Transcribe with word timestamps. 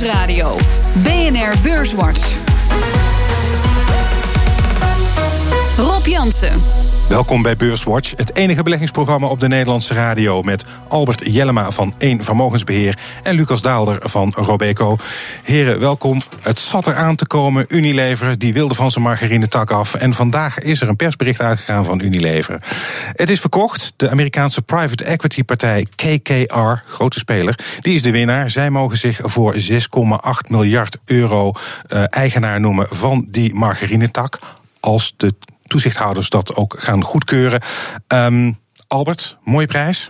Nieuwsradio. 0.00 0.56
BNR 0.94 1.54
Beurswatch. 1.62 2.20
Rob 5.76 6.06
Jansen. 6.06 6.62
Welkom 7.08 7.42
bij 7.42 7.56
Beurswatch, 7.56 8.12
het 8.16 8.36
enige 8.36 8.62
beleggingsprogramma 8.62 9.26
op 9.26 9.40
de 9.40 9.48
Nederlandse 9.48 9.94
radio 9.94 10.42
met 10.42 10.64
Albert 10.88 11.22
Jellema 11.24 11.70
van 11.70 11.94
1 11.98 12.22
Vermogensbeheer 12.22 12.98
en 13.22 13.34
Lucas 13.34 13.62
Daalder 13.62 14.08
van 14.08 14.32
Robeco. 14.36 14.96
Heren, 15.42 15.80
welkom. 15.80 16.20
Het 16.40 16.58
zat 16.58 16.86
er 16.86 16.94
aan 16.94 17.16
te 17.16 17.26
komen. 17.26 17.64
Unilever 17.68 18.38
die 18.38 18.52
wilde 18.52 18.74
van 18.74 18.90
zijn 18.90 19.04
margarinetak 19.04 19.70
af 19.70 19.94
en 19.94 20.14
vandaag 20.14 20.58
is 20.58 20.80
er 20.80 20.88
een 20.88 20.96
persbericht 20.96 21.40
uitgegaan 21.40 21.84
van 21.84 22.00
Unilever. 22.00 22.60
Het 23.12 23.30
is 23.30 23.40
verkocht. 23.40 23.92
De 23.96 24.10
Amerikaanse 24.10 24.62
private 24.62 25.04
equity 25.04 25.42
partij 25.42 25.86
KKR, 25.94 26.82
grote 26.86 27.18
speler, 27.18 27.58
die 27.80 27.94
is 27.94 28.02
de 28.02 28.10
winnaar. 28.10 28.50
Zij 28.50 28.70
mogen 28.70 28.96
zich 28.96 29.20
voor 29.22 29.54
6,8 29.54 30.50
miljard 30.50 30.96
euro 31.04 31.52
uh, 31.88 32.04
eigenaar 32.10 32.60
noemen 32.60 32.86
van 32.90 33.26
die 33.30 33.54
margarinetak 33.54 34.38
als 34.80 35.14
de 35.16 35.34
toezichthouders 35.76 36.28
dat 36.28 36.54
ook 36.54 36.74
gaan 36.78 37.04
goedkeuren. 37.04 37.60
Um, 38.08 38.58
Albert, 38.88 39.36
mooie 39.44 39.66
prijs. 39.66 40.08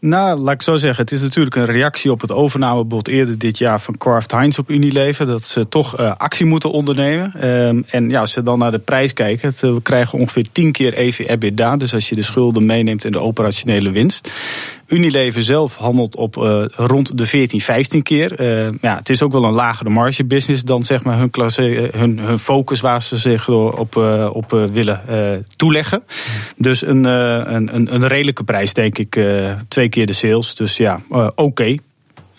Nou, 0.00 0.40
laat 0.40 0.54
ik 0.54 0.62
zo 0.62 0.76
zeggen. 0.76 1.04
Het 1.04 1.12
is 1.12 1.20
natuurlijk 1.20 1.56
een 1.56 1.64
reactie 1.64 2.10
op 2.10 2.20
het 2.20 2.32
overnamebod 2.32 3.08
eerder 3.08 3.38
dit 3.38 3.58
jaar 3.58 3.80
van 3.80 3.96
Kraft 3.96 4.30
Heinz 4.30 4.58
op 4.58 4.70
Unilever. 4.70 5.26
Dat 5.26 5.42
ze 5.42 5.68
toch 5.68 6.00
uh, 6.00 6.16
actie 6.16 6.46
moeten 6.46 6.70
ondernemen. 6.70 7.48
Um, 7.48 7.84
en 7.90 8.10
ja, 8.10 8.20
als 8.20 8.32
ze 8.32 8.42
dan 8.42 8.58
naar 8.58 8.70
de 8.70 8.78
prijs 8.78 9.12
kijken, 9.12 9.48
het, 9.48 9.60
we 9.60 9.82
krijgen 9.82 10.18
ongeveer 10.18 10.46
10 10.52 10.72
keer 10.72 10.98
EV-EBITDA. 10.98 11.76
Dus 11.76 11.94
als 11.94 12.08
je 12.08 12.14
de 12.14 12.22
schulden 12.22 12.66
meeneemt 12.66 13.04
en 13.04 13.12
de 13.12 13.20
operationele 13.20 13.90
winst. 13.90 14.32
Unilever 14.90 15.42
zelf 15.42 15.76
handelt 15.76 16.16
op 16.16 16.36
uh, 16.36 16.64
rond 16.68 17.18
de 17.18 17.26
14, 17.26 17.60
15 17.60 18.02
keer. 18.02 18.40
Uh, 18.40 18.72
ja, 18.80 18.96
het 18.96 19.08
is 19.08 19.22
ook 19.22 19.32
wel 19.32 19.44
een 19.44 19.54
lagere 19.54 19.90
margebusiness 19.90 20.62
dan 20.62 20.84
zeg 20.84 21.02
maar 21.02 21.18
hun, 21.18 21.30
klasse, 21.30 21.90
hun, 21.92 22.18
hun 22.18 22.38
focus 22.38 22.80
waar 22.80 23.02
ze 23.02 23.18
zich 23.18 23.48
op, 23.48 23.96
op 24.32 24.68
willen 24.72 25.00
toeleggen. 25.56 26.02
Dus 26.56 26.86
een, 26.86 27.04
een, 27.04 27.94
een, 27.94 28.06
redelijke 28.06 28.44
prijs, 28.44 28.74
denk 28.74 28.98
ik. 28.98 29.20
twee 29.68 29.88
keer 29.88 30.06
de 30.06 30.12
sales. 30.12 30.54
Dus 30.54 30.76
ja, 30.76 31.00
oké. 31.34 31.76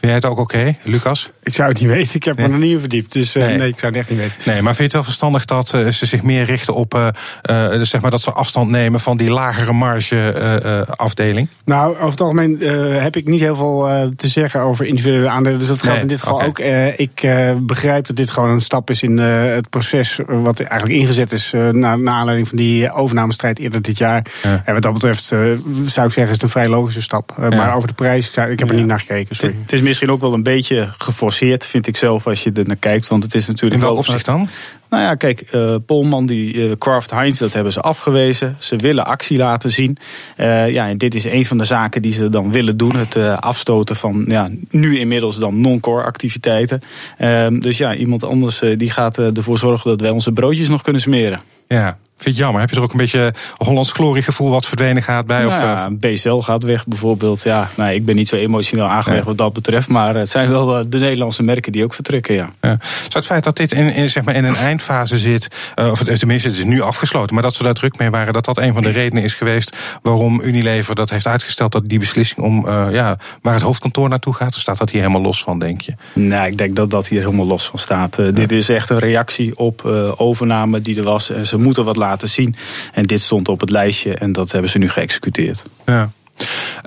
Vind 0.02 0.14
jij 0.14 0.22
het 0.22 0.32
ook 0.32 0.40
oké, 0.40 0.58
okay, 0.58 0.78
Lucas? 0.84 1.30
Ik 1.44 1.54
zou 1.54 1.70
het 1.70 1.80
niet 1.80 1.90
weten. 1.98 2.16
Ik 2.16 2.24
heb 2.24 2.38
nee. 2.38 2.46
me 2.46 2.52
nog 2.52 2.62
niet 2.62 2.72
in 2.72 2.80
verdiept. 2.80 3.14
Dus 3.14 3.36
uh, 3.36 3.46
nee. 3.46 3.58
nee. 3.58 3.68
ik 3.68 3.80
zou 3.80 3.92
het 3.92 4.02
echt 4.02 4.10
niet 4.10 4.20
weten. 4.20 4.36
Nee, 4.46 4.62
maar 4.62 4.76
vind 4.76 4.78
je 4.78 4.84
het 4.84 4.94
wel 4.94 5.04
verstandig 5.04 5.46
dat 5.46 5.74
uh, 5.76 5.88
ze 5.88 6.06
zich 6.06 6.24
meer 6.24 6.46
richten 6.46 6.74
op... 6.74 6.94
Uh, 6.94 7.70
dus 7.70 7.90
zeg 7.90 8.02
maar 8.02 8.12
dat 8.12 8.22
ze 8.22 8.32
afstand 8.32 8.70
nemen 8.70 9.00
van 9.00 9.18
die 9.18 9.30
lagere 9.30 9.74
marge 9.74 10.90
afdeling? 10.96 11.48
Nou, 11.66 11.96
over 11.96 12.10
het 12.10 12.22
algemeen 12.22 12.60
heb 13.02 13.16
ik 13.16 13.28
niet 13.28 13.40
heel 13.40 13.56
veel 13.56 14.12
te 14.16 14.28
zeggen 14.28 14.62
over 14.62 14.86
individuele 14.86 15.30
aandelen. 15.30 15.60
Dus 15.60 15.68
dat 15.68 15.78
geldt 15.78 15.94
nee. 15.94 16.02
in 16.02 16.08
dit 16.08 16.20
geval 16.20 16.46
okay. 16.46 16.92
ook. 16.92 16.98
ik 16.98 17.28
begrijp 17.68 18.08
dat 18.08 18.16
dit 18.16 18.30
gewoon 18.30 18.50
een 18.50 18.62
stap 18.62 18.90
is 18.90 19.04
in 19.04 19.18
het 19.18 19.70
proces... 19.70 20.20
wat 20.28 20.60
eigenlijk 20.60 21.00
ingezet 21.00 21.32
is 21.32 21.52
naar, 21.72 22.00
naar 22.00 22.14
aanleiding 22.14 22.48
van 22.48 22.58
die 22.58 22.92
overnamestrijd 22.92 23.60
eerder 23.60 23.82
dit 23.82 23.98
jaar. 23.98 24.26
Ja. 24.44 24.62
En 24.66 24.74
wat 24.74 24.84
dat 24.84 24.94
betreft 24.94 25.24
zou 25.26 26.08
ik 26.08 26.14
zeggen 26.14 26.22
is 26.22 26.30
het 26.30 26.44
een 26.44 26.50
vrij 26.50 26.68
logische 26.68 27.02
stap. 27.02 27.34
Ja. 27.42 27.50
Maar 27.50 27.76
over 27.76 27.88
de 27.88 27.94
prijs, 27.94 28.30
ik, 28.30 28.50
ik 28.50 28.60
heb 28.60 28.70
er 28.70 28.76
niet 28.76 28.86
naar 28.86 29.00
gekeken, 29.00 29.36
sorry. 29.36 29.56
Het 29.62 29.74
is 29.74 29.82
misschien 29.92 30.11
ook 30.11 30.22
wel 30.22 30.34
een 30.34 30.44
beetje 30.44 30.89
geforceerd, 30.97 31.66
vind 31.66 31.88
ik 31.88 31.97
zelf, 31.97 32.28
als 32.28 32.44
je 32.44 32.52
er 32.52 32.67
naar 32.67 32.75
kijkt. 32.75 33.08
Want 33.08 33.23
het 33.23 33.36
is 33.36 33.47
natuurlijk. 33.47 33.81
In 33.81 33.88
welk 33.88 33.98
opzicht 33.98 34.25
dan? 34.25 34.50
Nou 34.89 35.03
ja, 35.03 35.16
kijk, 35.16 35.44
uh, 35.52 35.75
Polman, 35.86 36.25
die 36.25 36.53
uh, 36.53 36.72
Kraft 36.78 37.11
Heinz, 37.11 37.39
dat 37.39 37.53
hebben 37.53 37.73
ze 37.73 37.81
afgewezen. 37.81 38.56
Ze 38.59 38.75
willen 38.75 39.06
actie 39.06 39.38
laten 39.38 39.72
zien. 39.72 39.98
Uh, 40.38 40.70
ja, 40.70 40.88
en 40.88 40.98
dit 40.98 41.16
is 41.16 41.23
een 41.23 41.45
van 41.45 41.58
de 41.58 41.64
zaken 41.64 42.02
die 42.02 42.14
ze 42.14 42.30
dan 42.30 42.52
willen 42.52 42.78
doen. 42.78 42.95
Het 42.95 43.17
afstoten 43.39 43.95
van 43.95 44.25
ja, 44.28 44.50
nu 44.70 45.00
inmiddels 45.00 45.38
dan 45.39 45.61
non-core 45.61 46.03
activiteiten. 46.03 46.81
Ehm, 47.17 47.59
dus 47.59 47.78
ja, 47.78 47.95
iemand 47.95 48.23
anders 48.23 48.59
die 48.78 48.89
gaat 48.89 49.17
ervoor 49.17 49.58
zorgen 49.58 49.89
dat 49.89 50.02
wij 50.02 50.09
onze 50.09 50.31
broodjes 50.31 50.70
nog 50.70 50.81
kunnen 50.81 51.02
smeren. 51.02 51.39
Ja, 51.67 51.98
Vind 52.22 52.36
je 52.36 52.41
jammer? 52.41 52.61
Heb 52.61 52.70
je 52.70 52.76
er 52.76 52.82
ook 52.82 52.92
een 52.92 52.98
beetje 52.98 53.33
Hollands 53.58 53.92
gloriegevoel 53.92 54.49
wat 54.49 54.65
verdwenen 54.65 55.04
gaat 55.04 55.26
bij? 55.26 55.43
Nou 55.43 55.64
ja, 55.64 55.87
of, 55.87 55.98
BSL 55.98 56.36
gaat 56.36 56.64
weg 56.64 56.86
bijvoorbeeld. 56.86 57.43
Ja, 57.43 57.70
nou, 57.77 57.92
ik 57.93 58.05
ben 58.05 58.15
niet 58.15 58.27
zo 58.27 58.36
emotioneel 58.36 58.86
aangelegd 58.86 59.26
wat 59.26 59.37
dat 59.37 59.54
betreft. 59.54 59.87
Maar 59.87 60.15
het 60.15 60.30
zijn 60.30 60.49
wel 60.49 60.89
de 60.89 60.98
Nederlandse 60.98 61.43
merken 61.43 61.71
die 61.71 61.83
ook 61.83 61.93
vertrekken, 61.93 62.36
ja. 62.36 62.49
ja. 62.61 62.77
Zou 62.80 63.10
het 63.10 63.26
feit 63.26 63.43
dat 63.43 63.55
dit 63.55 63.71
in, 63.71 63.93
in, 63.93 64.10
zeg 64.10 64.23
maar 64.23 64.36
in 64.36 64.43
een 64.43 64.55
eindfase 64.55 65.17
zit... 65.17 65.48
of 65.76 66.04
tenminste, 66.04 66.48
het 66.48 66.58
is 66.58 66.64
nu 66.64 66.81
afgesloten... 66.81 67.33
maar 67.33 67.43
dat 67.43 67.55
ze 67.55 67.64
daar 67.64 67.73
druk 67.73 67.98
mee 67.98 68.10
waren... 68.10 68.33
dat 68.33 68.45
dat 68.45 68.58
een 68.58 68.73
van 68.73 68.83
de 68.83 68.89
redenen 68.89 69.23
is 69.23 69.33
geweest... 69.33 69.76
waarom 70.02 70.42
Unilever 70.42 70.95
dat 70.95 71.10
heeft 71.10 71.27
uitgesteld... 71.27 71.71
dat 71.71 71.89
die 71.89 71.99
beslissing 71.99 72.45
om 72.45 72.65
uh, 72.67 72.86
ja, 72.92 73.17
waar 73.42 73.54
het 73.54 73.64
hoofdkantoor 73.64 74.10
naartoe 74.10 74.33
gaat... 74.33 74.54
staat 74.54 74.77
dat 74.77 74.89
hier 74.89 75.02
helemaal 75.02 75.21
los 75.21 75.43
van, 75.43 75.60
denk 75.60 75.81
je? 75.81 75.93
Nee, 76.14 76.49
ik 76.52 76.58
denk 76.58 76.76
dat 76.76 76.89
dat 76.89 77.08
hier 77.08 77.20
helemaal 77.20 77.45
los 77.45 77.65
van 77.65 77.80
staat. 77.80 78.20
Uh, 78.20 78.26
ja. 78.26 78.31
Dit 78.31 78.52
is 78.52 78.70
echt 78.70 78.89
een 78.89 78.99
reactie 78.99 79.58
op 79.58 79.86
overname 80.17 80.81
die 80.81 80.98
er 80.98 81.04
was. 81.04 81.30
En 81.30 81.45
ze 81.45 81.58
moeten 81.58 81.86
wat 81.86 81.95
laten 81.95 82.10
zien. 82.20 82.55
En 82.94 83.04
dit 83.04 83.22
stond 83.22 83.49
op 83.49 83.60
het 83.60 83.70
lijstje 83.70 84.16
en 84.16 84.32
dat 84.32 84.52
hebben 84.52 84.70
ze 84.70 84.77
nu 84.77 84.89
geëxecuteerd. 84.89 85.64
Ja. 85.86 86.11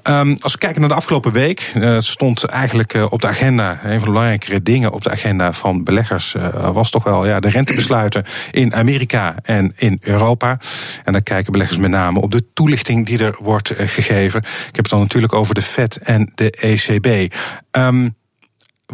Um, 0.03 0.37
als 0.41 0.53
we 0.53 0.59
kijken 0.59 0.81
naar 0.81 0.89
de 0.89 0.95
afgelopen 0.95 1.33
week, 1.33 1.73
uh, 1.77 1.97
stond 1.99 2.45
eigenlijk 2.45 2.95
uh, 2.95 3.13
op 3.13 3.21
de 3.21 3.27
agenda, 3.27 3.71
een 3.71 3.91
van 3.91 3.99
de 3.99 4.05
belangrijkere 4.05 4.63
dingen 4.63 4.93
op 4.93 5.03
de 5.03 5.11
agenda 5.11 5.53
van 5.53 5.85
beleggers, 5.85 6.35
uh, 6.35 6.71
was 6.71 6.91
toch 6.91 7.05
wel 7.05 7.27
ja, 7.27 7.41
de 7.41 7.49
rentebesluiten 7.49 8.25
in 8.51 8.75
Amerika 8.75 9.35
en 9.43 9.73
in 9.77 9.99
Europa. 10.01 10.59
En 11.05 11.13
dan 11.13 11.23
kijken 11.23 11.53
beleggers 11.53 11.79
met 11.79 11.91
name 11.91 12.21
op 12.21 12.31
de 12.31 12.45
toelichting 12.53 13.07
die 13.07 13.19
er 13.19 13.37
wordt 13.41 13.73
gegeven. 13.77 14.41
Ik 14.41 14.77
heb 14.77 14.85
het 14.85 14.89
dan 14.89 15.01
natuurlijk 15.01 15.33
over 15.33 15.55
de 15.55 15.63
Fed 15.63 15.97
en 15.97 16.33
de 16.35 16.51
ECB. 16.51 17.35
Um, 17.71 18.15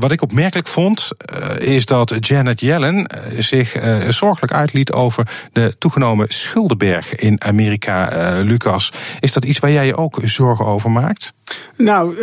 wat 0.01 0.11
ik 0.11 0.23
opmerkelijk 0.23 0.69
vond, 0.69 1.09
uh, 1.41 1.75
is 1.75 1.87
dat 1.87 2.17
Janet 2.21 2.61
Yellen 2.61 2.97
uh, 2.97 3.41
zich 3.41 3.85
uh, 3.85 4.09
zorgelijk 4.09 4.53
uitliet 4.53 4.93
over 4.93 5.29
de 5.53 5.75
toegenomen 5.79 6.27
schuldenberg 6.29 7.15
in 7.15 7.43
Amerika. 7.43 8.09
Lucas, 8.43 8.93
is 9.21 9.33
dat 9.33 9.45
iets 9.45 9.59
waar 9.59 9.71
jij 9.71 9.87
je 9.87 9.97
ook 9.97 10.19
zorgen 10.25 10.67
over 10.67 10.91
maakt? 10.91 11.33
Nou, 11.77 12.15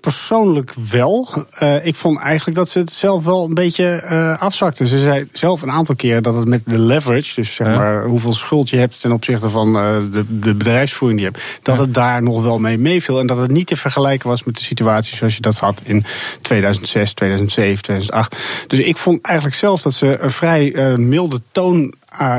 persoonlijk 0.00 0.74
wel. 0.90 1.28
Ik 1.82 1.94
vond 1.94 2.18
eigenlijk 2.18 2.56
dat 2.56 2.68
ze 2.68 2.78
het 2.78 2.92
zelf 2.92 3.24
wel 3.24 3.44
een 3.44 3.54
beetje 3.54 4.02
afzakte. 4.38 4.86
Ze 4.86 4.98
zei 4.98 5.28
zelf 5.32 5.62
een 5.62 5.70
aantal 5.70 5.94
keer 5.94 6.22
dat 6.22 6.34
het 6.34 6.48
met 6.48 6.62
de 6.66 6.78
leverage, 6.78 7.34
dus 7.34 7.54
zeg 7.54 7.66
maar 7.66 8.04
hoeveel 8.04 8.32
schuld 8.32 8.70
je 8.70 8.76
hebt 8.76 9.00
ten 9.00 9.12
opzichte 9.12 9.50
van 9.50 9.72
de, 9.72 10.24
de 10.28 10.54
bedrijfsvoering 10.54 11.20
die 11.20 11.30
je 11.30 11.34
hebt, 11.38 11.58
dat 11.62 11.78
het 11.78 11.94
daar 11.94 12.22
nog 12.22 12.42
wel 12.42 12.58
mee 12.58 12.78
meeviel. 12.78 13.18
En 13.18 13.26
dat 13.26 13.38
het 13.38 13.50
niet 13.50 13.66
te 13.66 13.76
vergelijken 13.76 14.28
was 14.28 14.44
met 14.44 14.56
de 14.56 14.62
situatie 14.62 15.16
zoals 15.16 15.34
je 15.34 15.40
dat 15.40 15.58
had 15.58 15.80
in 15.84 16.04
2006, 16.92 17.12
2007, 17.14 17.82
2008. 17.82 18.36
Dus 18.66 18.78
ik 18.78 18.96
vond 18.96 19.26
eigenlijk 19.26 19.56
zelf 19.56 19.82
dat 19.82 19.94
ze 19.94 20.18
een 20.20 20.30
vrij 20.30 20.96
milde 20.96 21.40
toon 21.52 21.94
uh, 22.20 22.36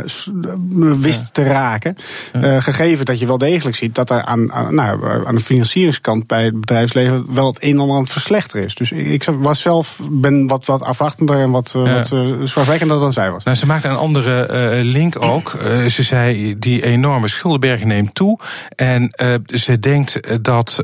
wist 1.00 1.34
te 1.34 1.44
raken. 1.44 1.98
Uh, 2.36 2.62
gegeven 2.62 3.06
dat 3.06 3.20
je 3.20 3.26
wel 3.26 3.38
degelijk 3.38 3.76
ziet 3.76 3.96
dat 3.96 4.10
er 4.10 4.24
aan, 4.24 4.54
aan, 4.54 4.76
nou, 4.76 5.26
aan 5.28 5.36
de 5.36 5.42
financieringskant 5.42 6.28
bij 6.28 6.44
het 6.44 6.60
bedrijfsleven 6.60 7.34
wel 7.34 7.48
het 7.48 7.64
een 7.64 7.72
en 7.72 7.80
ander 7.80 7.96
aan 7.96 8.02
het 8.02 8.12
verslechteren 8.12 8.66
is. 8.66 8.76
Dus 8.76 8.92
ik, 8.92 9.24
was 9.24 9.62
zelf 9.62 10.00
ben 10.10 10.48
wat, 10.48 10.66
wat 10.66 10.82
afwachtender 10.82 11.40
en 11.40 11.52
wat, 11.52 11.72
ja. 11.74 11.94
wat 11.94 12.12
uh, 12.12 12.26
zorgwekkender 12.44 13.00
dan 13.00 13.14
zij 13.14 13.32
was. 13.32 13.44
Nou, 13.44 13.58
ze 13.58 13.66
maakte 13.66 13.88
een 13.88 13.96
andere 13.96 14.82
link 14.84 15.22
ook. 15.22 15.58
ze 15.88 16.04
zei 16.04 16.60
die 16.60 16.84
enorme 16.84 17.28
schuldenberg 17.28 17.84
neemt 17.84 18.16
toe. 18.16 18.40
En 18.76 19.14
ze 19.46 19.80
denkt 19.80 20.20
dat, 20.44 20.80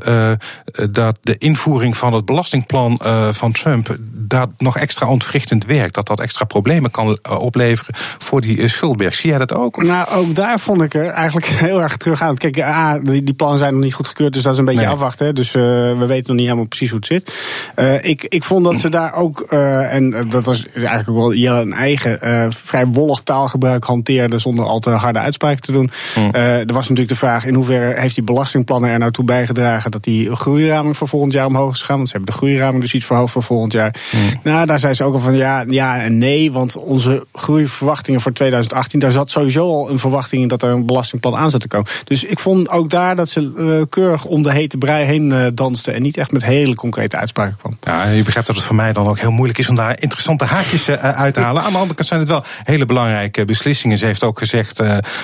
dat 0.90 1.16
de 1.20 1.38
invoering 1.38 1.96
van 1.96 2.12
het 2.12 2.24
belastingplan 2.24 3.00
van 3.30 3.52
Trump 3.52 3.96
dat 4.12 4.50
nog 4.58 4.78
extra 4.78 5.06
ontwrichtend 5.08 5.64
werkt. 5.64 5.94
Dat 5.94 6.06
dat 6.06 6.20
extra 6.20 6.44
problemen 6.44 6.90
kan 6.90 7.18
opleveren 7.38 7.94
voor 8.18 8.40
die 8.40 8.58
Schuldberg. 8.80 9.14
Zie 9.14 9.30
jij 9.30 9.38
dat 9.38 9.52
ook? 9.52 9.82
Nou, 9.82 10.08
ook 10.08 10.34
daar 10.34 10.60
vond 10.60 10.82
ik 10.82 10.94
er 10.94 11.06
eigenlijk 11.06 11.46
heel 11.66 11.82
erg 11.82 11.96
terug 11.96 12.22
aan. 12.22 12.36
Kijk, 12.36 12.60
A, 12.60 12.98
die, 12.98 13.22
die 13.22 13.34
plannen 13.34 13.58
zijn 13.58 13.72
nog 13.72 13.82
niet 13.82 13.94
goedgekeurd, 13.94 14.32
dus 14.32 14.42
dat 14.42 14.52
is 14.52 14.58
een 14.58 14.64
beetje 14.64 14.80
nee. 14.80 14.90
afwachten. 14.90 15.34
Dus 15.34 15.54
uh, 15.54 15.62
we 15.62 16.06
weten 16.06 16.26
nog 16.26 16.36
niet 16.36 16.44
helemaal 16.44 16.64
precies 16.64 16.90
hoe 16.90 16.98
het 16.98 17.06
zit. 17.06 17.32
Uh, 17.76 18.04
ik, 18.04 18.24
ik 18.24 18.44
vond 18.44 18.64
dat 18.64 18.78
ze 18.78 18.88
daar 18.88 19.14
ook, 19.14 19.46
uh, 19.50 19.94
en 19.94 20.28
dat 20.28 20.44
was 20.44 20.66
eigenlijk 20.72 21.08
ook 21.08 21.16
wel 21.16 21.34
Jelle 21.34 21.60
een 21.60 21.72
eigen, 21.72 22.52
vrij 22.52 22.86
wollig 22.86 23.20
taalgebruik 23.20 23.84
hanteerde 23.84 24.38
zonder 24.38 24.64
al 24.64 24.78
te 24.78 24.90
harde 24.90 25.18
uitspraken 25.18 25.62
te 25.62 25.72
doen. 25.72 25.90
Mm. 26.16 26.34
er 26.34 26.66
was 26.66 26.88
natuurlijk 26.88 27.08
de 27.08 27.16
vraag 27.16 27.46
in 27.46 27.54
hoeverre 27.54 28.00
heeft 28.00 28.14
die 28.14 28.24
belastingplannen 28.24 28.90
er 28.90 28.98
nou 28.98 29.10
toe 29.10 29.24
bijgedragen 29.24 29.90
dat 29.90 30.04
die 30.04 30.36
groeiraming 30.36 30.96
voor 30.96 31.08
volgend 31.08 31.32
jaar 31.32 31.46
omhoog 31.46 31.72
is 31.72 31.80
gegaan. 31.80 31.96
Want 31.96 32.08
ze 32.08 32.16
hebben 32.16 32.32
de 32.34 32.38
groeiraming 32.38 32.82
dus 32.82 32.94
iets 32.94 33.04
verhoogd 33.04 33.32
voor 33.32 33.42
volgend 33.42 33.72
jaar. 33.72 33.94
Mm. 34.12 34.40
Nou, 34.42 34.66
daar 34.66 34.78
zei 34.78 34.94
ze 34.94 35.04
ook 35.04 35.14
al 35.14 35.20
van 35.20 35.36
ja, 35.36 35.64
ja 35.68 36.00
en 36.02 36.18
nee, 36.18 36.52
want 36.52 36.76
onze 36.76 37.26
groeiverwachtingen 37.32 38.20
voor 38.20 38.32
2020 38.32 38.69
2018. 38.70 39.00
Daar 39.00 39.10
zat 39.10 39.30
sowieso 39.30 39.68
al 39.68 39.90
een 39.90 39.98
verwachting 39.98 40.42
in 40.42 40.48
dat 40.48 40.62
er 40.62 40.70
een 40.70 40.86
belastingplan 40.86 41.36
aan 41.36 41.50
zat 41.50 41.60
te 41.60 41.68
komen. 41.68 41.90
Dus 42.04 42.24
ik 42.24 42.38
vond 42.38 42.68
ook 42.68 42.90
daar 42.90 43.16
dat 43.16 43.28
ze 43.28 43.86
keurig 43.88 44.24
om 44.24 44.42
de 44.42 44.52
hete 44.52 44.78
brei 44.78 45.04
heen 45.04 45.50
dansten. 45.54 45.94
En 45.94 46.02
niet 46.02 46.16
echt 46.16 46.32
met 46.32 46.44
hele 46.44 46.74
concrete 46.74 47.16
uitspraken 47.16 47.56
kwam. 47.56 47.78
Ja, 47.82 48.04
je 48.04 48.22
begrijpt 48.22 48.46
dat 48.46 48.56
het 48.56 48.64
voor 48.64 48.76
mij 48.76 48.92
dan 48.92 49.06
ook 49.06 49.18
heel 49.18 49.30
moeilijk 49.30 49.58
is 49.58 49.68
om 49.68 49.74
daar 49.74 50.00
interessante 50.00 50.44
haakjes 50.44 50.90
uit 50.90 51.34
te 51.34 51.40
halen. 51.40 51.62
Aan 51.62 51.72
de 51.72 51.78
andere 51.78 51.94
kant 51.94 52.08
zijn 52.08 52.20
het 52.20 52.28
wel 52.28 52.42
hele 52.62 52.86
belangrijke 52.86 53.44
beslissingen. 53.44 53.98
Ze 53.98 54.06
heeft 54.06 54.24
ook 54.24 54.38
gezegd, 54.38 54.80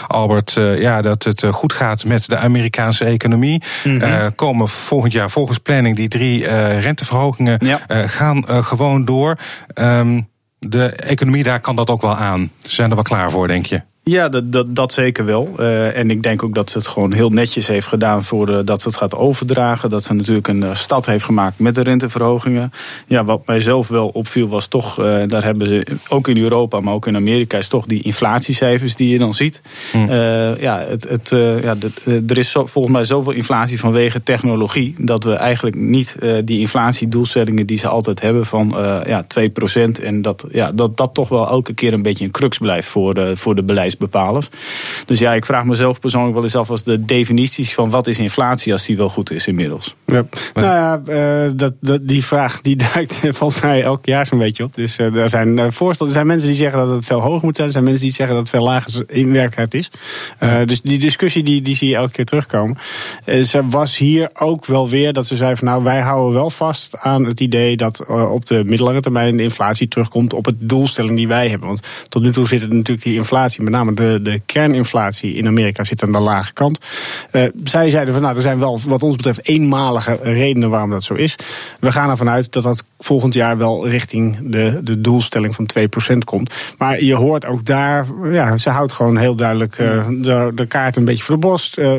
Albert, 0.06 0.52
ja, 0.78 1.02
dat 1.02 1.24
het 1.24 1.44
goed 1.50 1.72
gaat 1.72 2.04
met 2.04 2.28
de 2.28 2.36
Amerikaanse 2.36 3.04
economie. 3.04 3.62
Mm 3.84 4.04
komen 4.34 4.68
volgend 4.68 5.12
jaar 5.12 5.30
volgens 5.30 5.58
planning 5.58 5.96
die 5.96 6.08
drie 6.08 6.46
renteverhogingen 6.78 7.60
gaan 7.88 8.64
gewoon 8.64 9.04
door. 9.04 9.36
Ehm, 9.74 10.20
de 10.68 10.86
economie 10.86 11.42
daar 11.42 11.60
kan 11.60 11.76
dat 11.76 11.90
ook 11.90 12.00
wel 12.00 12.16
aan. 12.16 12.50
Ze 12.58 12.70
zijn 12.70 12.88
er 12.88 12.94
wel 12.94 13.04
klaar 13.04 13.30
voor, 13.30 13.48
denk 13.48 13.66
je? 13.66 13.82
Ja, 14.10 14.28
dat, 14.28 14.52
dat, 14.52 14.74
dat 14.74 14.92
zeker 14.92 15.24
wel. 15.24 15.54
Uh, 15.60 15.96
en 15.96 16.10
ik 16.10 16.22
denk 16.22 16.42
ook 16.42 16.54
dat 16.54 16.70
ze 16.70 16.78
het 16.78 16.86
gewoon 16.86 17.12
heel 17.12 17.30
netjes 17.30 17.66
heeft 17.66 17.86
gedaan 17.86 18.24
voor 18.24 18.46
de, 18.46 18.64
dat 18.64 18.82
ze 18.82 18.88
het 18.88 18.96
gaat 18.96 19.14
overdragen. 19.14 19.90
Dat 19.90 20.04
ze 20.04 20.14
natuurlijk 20.14 20.48
een 20.48 20.62
uh, 20.62 20.74
stad 20.74 21.06
heeft 21.06 21.24
gemaakt 21.24 21.58
met 21.58 21.74
de 21.74 21.80
renteverhogingen. 21.80 22.70
Ja, 23.06 23.24
wat 23.24 23.46
mij 23.46 23.60
zelf 23.60 23.88
wel 23.88 24.08
opviel 24.08 24.48
was 24.48 24.66
toch, 24.66 25.00
uh, 25.00 25.22
daar 25.26 25.44
hebben 25.44 25.66
ze 25.66 25.86
ook 26.08 26.28
in 26.28 26.38
Europa, 26.38 26.80
maar 26.80 26.94
ook 26.94 27.06
in 27.06 27.16
Amerika, 27.16 27.58
is 27.58 27.68
toch 27.68 27.86
die 27.86 28.02
inflatiecijfers 28.02 28.96
die 28.96 29.08
je 29.08 29.18
dan 29.18 29.34
ziet. 29.34 29.60
Hm. 29.92 29.98
ja, 30.60 30.84
het, 30.88 31.08
het, 31.08 31.28
ja 31.62 31.74
de, 31.74 32.22
er 32.26 32.38
is 32.38 32.50
zo, 32.50 32.66
volgens 32.66 32.94
mij 32.94 33.04
zoveel 33.04 33.32
inflatie 33.32 33.78
vanwege 33.78 34.22
technologie, 34.22 34.94
dat 34.98 35.24
we 35.24 35.32
eigenlijk 35.32 35.76
niet 35.76 36.16
die 36.44 36.60
inflatiedoelstellingen 36.60 37.66
die 37.66 37.78
ze 37.78 37.88
altijd 37.88 38.20
hebben 38.20 38.46
van 38.46 38.74
ja, 39.06 39.24
2%. 39.24 40.02
En 40.02 40.22
dat, 40.22 40.44
ja, 40.50 40.72
dat 40.72 40.96
dat 40.96 41.14
toch 41.14 41.28
wel 41.28 41.48
elke 41.48 41.74
keer 41.74 41.92
een 41.92 42.02
beetje 42.02 42.24
een 42.24 42.30
crux 42.30 42.58
blijft 42.58 42.88
voor 42.88 43.14
de, 43.14 43.36
voor 43.36 43.54
de 43.54 43.62
beleids 43.62 43.95
bepalers. 43.98 44.48
Dus 45.04 45.18
ja, 45.18 45.34
ik 45.34 45.44
vraag 45.44 45.64
mezelf 45.64 46.00
persoonlijk 46.00 46.34
wel 46.34 46.42
eens 46.42 46.56
af 46.56 46.70
als 46.70 46.82
de 46.82 47.04
definities 47.04 47.74
van 47.74 47.90
wat 47.90 48.06
is 48.06 48.18
inflatie, 48.18 48.72
als 48.72 48.86
die 48.86 48.96
wel 48.96 49.08
goed 49.08 49.30
is 49.30 49.46
inmiddels. 49.46 49.94
Ja. 50.06 50.24
Nou 50.54 50.66
ja, 50.66 51.02
uh, 51.46 51.50
dat, 51.54 51.74
dat, 51.80 52.08
die 52.08 52.24
vraag 52.24 52.60
die 52.60 52.76
duikt 52.92 53.20
volgens 53.22 53.62
mij 53.62 53.82
elk 53.82 54.06
jaar 54.06 54.26
zo'n 54.26 54.38
beetje 54.38 54.64
op. 54.64 54.74
Dus 54.74 54.98
uh, 54.98 55.14
er 55.14 55.28
zijn 55.28 55.58
uh, 55.58 55.66
voorstellen, 55.70 56.12
er 56.12 56.18
zijn 56.18 56.26
mensen 56.26 56.48
die 56.48 56.58
zeggen 56.58 56.78
dat 56.78 56.88
het 56.88 57.06
veel 57.06 57.20
hoger 57.20 57.44
moet 57.44 57.56
zijn, 57.56 57.66
er 57.66 57.72
zijn 57.72 57.84
mensen 57.84 58.02
die 58.02 58.12
zeggen 58.12 58.34
dat 58.34 58.44
het 58.44 58.54
veel 58.54 58.64
lager 58.64 59.04
in 59.06 59.32
werkelijkheid 59.32 59.74
is. 59.74 59.90
dus 60.66 60.80
die 60.80 60.98
discussie 60.98 61.42
die, 61.42 61.62
die 61.62 61.76
zie 61.76 61.88
je 61.88 61.96
elke 61.96 62.12
keer 62.12 62.24
terugkomen. 62.24 62.76
ze 63.24 63.62
was 63.68 63.96
hier 63.96 64.30
ook 64.34 64.66
wel 64.66 64.88
weer 64.88 65.12
dat 65.12 65.26
ze 65.26 65.36
zei 65.36 65.56
van 65.56 65.68
nou, 65.68 65.82
wij 65.82 66.00
houden 66.00 66.34
wel 66.34 66.50
vast 66.50 66.98
aan 66.98 67.24
het 67.24 67.40
idee 67.40 67.76
dat 67.76 68.06
op 68.06 68.46
de 68.46 68.64
middellange 68.64 69.00
termijn 69.00 69.36
de 69.36 69.42
inflatie 69.42 69.88
terugkomt 69.88 70.32
op 70.32 70.44
het 70.44 70.56
doelstelling 70.58 71.16
die 71.16 71.28
wij 71.28 71.48
hebben. 71.48 71.68
Want 71.68 71.80
tot 72.08 72.22
nu 72.22 72.32
toe 72.32 72.46
zit 72.46 72.60
het 72.60 72.72
natuurlijk 72.72 73.06
die 73.06 73.16
inflatie 73.16 73.62
met 73.62 73.72
name 73.72 73.85
de, 73.94 74.20
de 74.22 74.40
kerninflatie 74.46 75.34
in 75.34 75.46
Amerika 75.46 75.84
zit 75.84 76.02
aan 76.02 76.12
de 76.12 76.18
lage 76.18 76.52
kant. 76.52 76.78
Uh, 77.32 77.44
zij 77.64 77.90
zeiden 77.90 78.14
van 78.14 78.22
nou, 78.22 78.36
er 78.36 78.42
zijn 78.42 78.58
wel 78.58 78.80
wat 78.86 79.02
ons 79.02 79.16
betreft 79.16 79.48
eenmalige 79.48 80.18
redenen 80.22 80.70
waarom 80.70 80.90
dat 80.90 81.04
zo 81.04 81.14
is. 81.14 81.36
We 81.80 81.92
gaan 81.92 82.10
ervan 82.10 82.28
uit 82.28 82.52
dat 82.52 82.62
dat 82.62 82.84
volgend 82.98 83.34
jaar 83.34 83.58
wel 83.58 83.88
richting 83.88 84.50
de, 84.50 84.80
de 84.82 85.00
doelstelling 85.00 85.54
van 85.54 85.68
2% 86.14 86.18
komt. 86.24 86.54
Maar 86.78 87.02
je 87.02 87.14
hoort 87.14 87.46
ook 87.46 87.64
daar, 87.64 88.06
ja, 88.30 88.56
ze 88.56 88.70
houdt 88.70 88.92
gewoon 88.92 89.16
heel 89.16 89.36
duidelijk 89.36 89.78
uh, 89.78 90.06
de, 90.08 90.52
de 90.54 90.66
kaart 90.66 90.96
een 90.96 91.04
beetje 91.04 91.22
voor 91.22 91.34
de 91.34 91.40
borst. 91.40 91.78
Uh, 91.78 91.92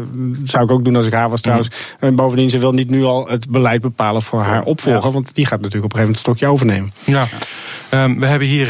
zou 0.44 0.64
ik 0.64 0.72
ook 0.72 0.84
doen 0.86 0.96
als 0.96 1.06
ik 1.06 1.14
haar 1.14 1.30
was 1.30 1.42
trouwens. 1.42 1.70
En 2.00 2.16
bovendien, 2.16 2.50
ze 2.50 2.60
wil 2.60 2.72
niet 2.72 2.90
nu 2.90 3.04
al 3.04 3.28
het 3.28 3.50
beleid 3.50 3.82
bepalen 3.82 4.22
voor 4.22 4.42
haar 4.42 4.64
opvolger, 4.64 5.12
want 5.12 5.36
die 5.36 5.46
gaat 5.46 5.62
natuurlijk 5.62 5.94
op 5.94 6.00
een 6.00 6.06
gegeven 6.06 6.14
moment 6.14 6.16
het 6.16 6.26
stokje 6.26 6.48
overnemen. 6.48 6.94
Ja. 7.04 7.28
Um, 8.04 8.20
we 8.20 8.26
hebben 8.26 8.48
hier 8.48 8.66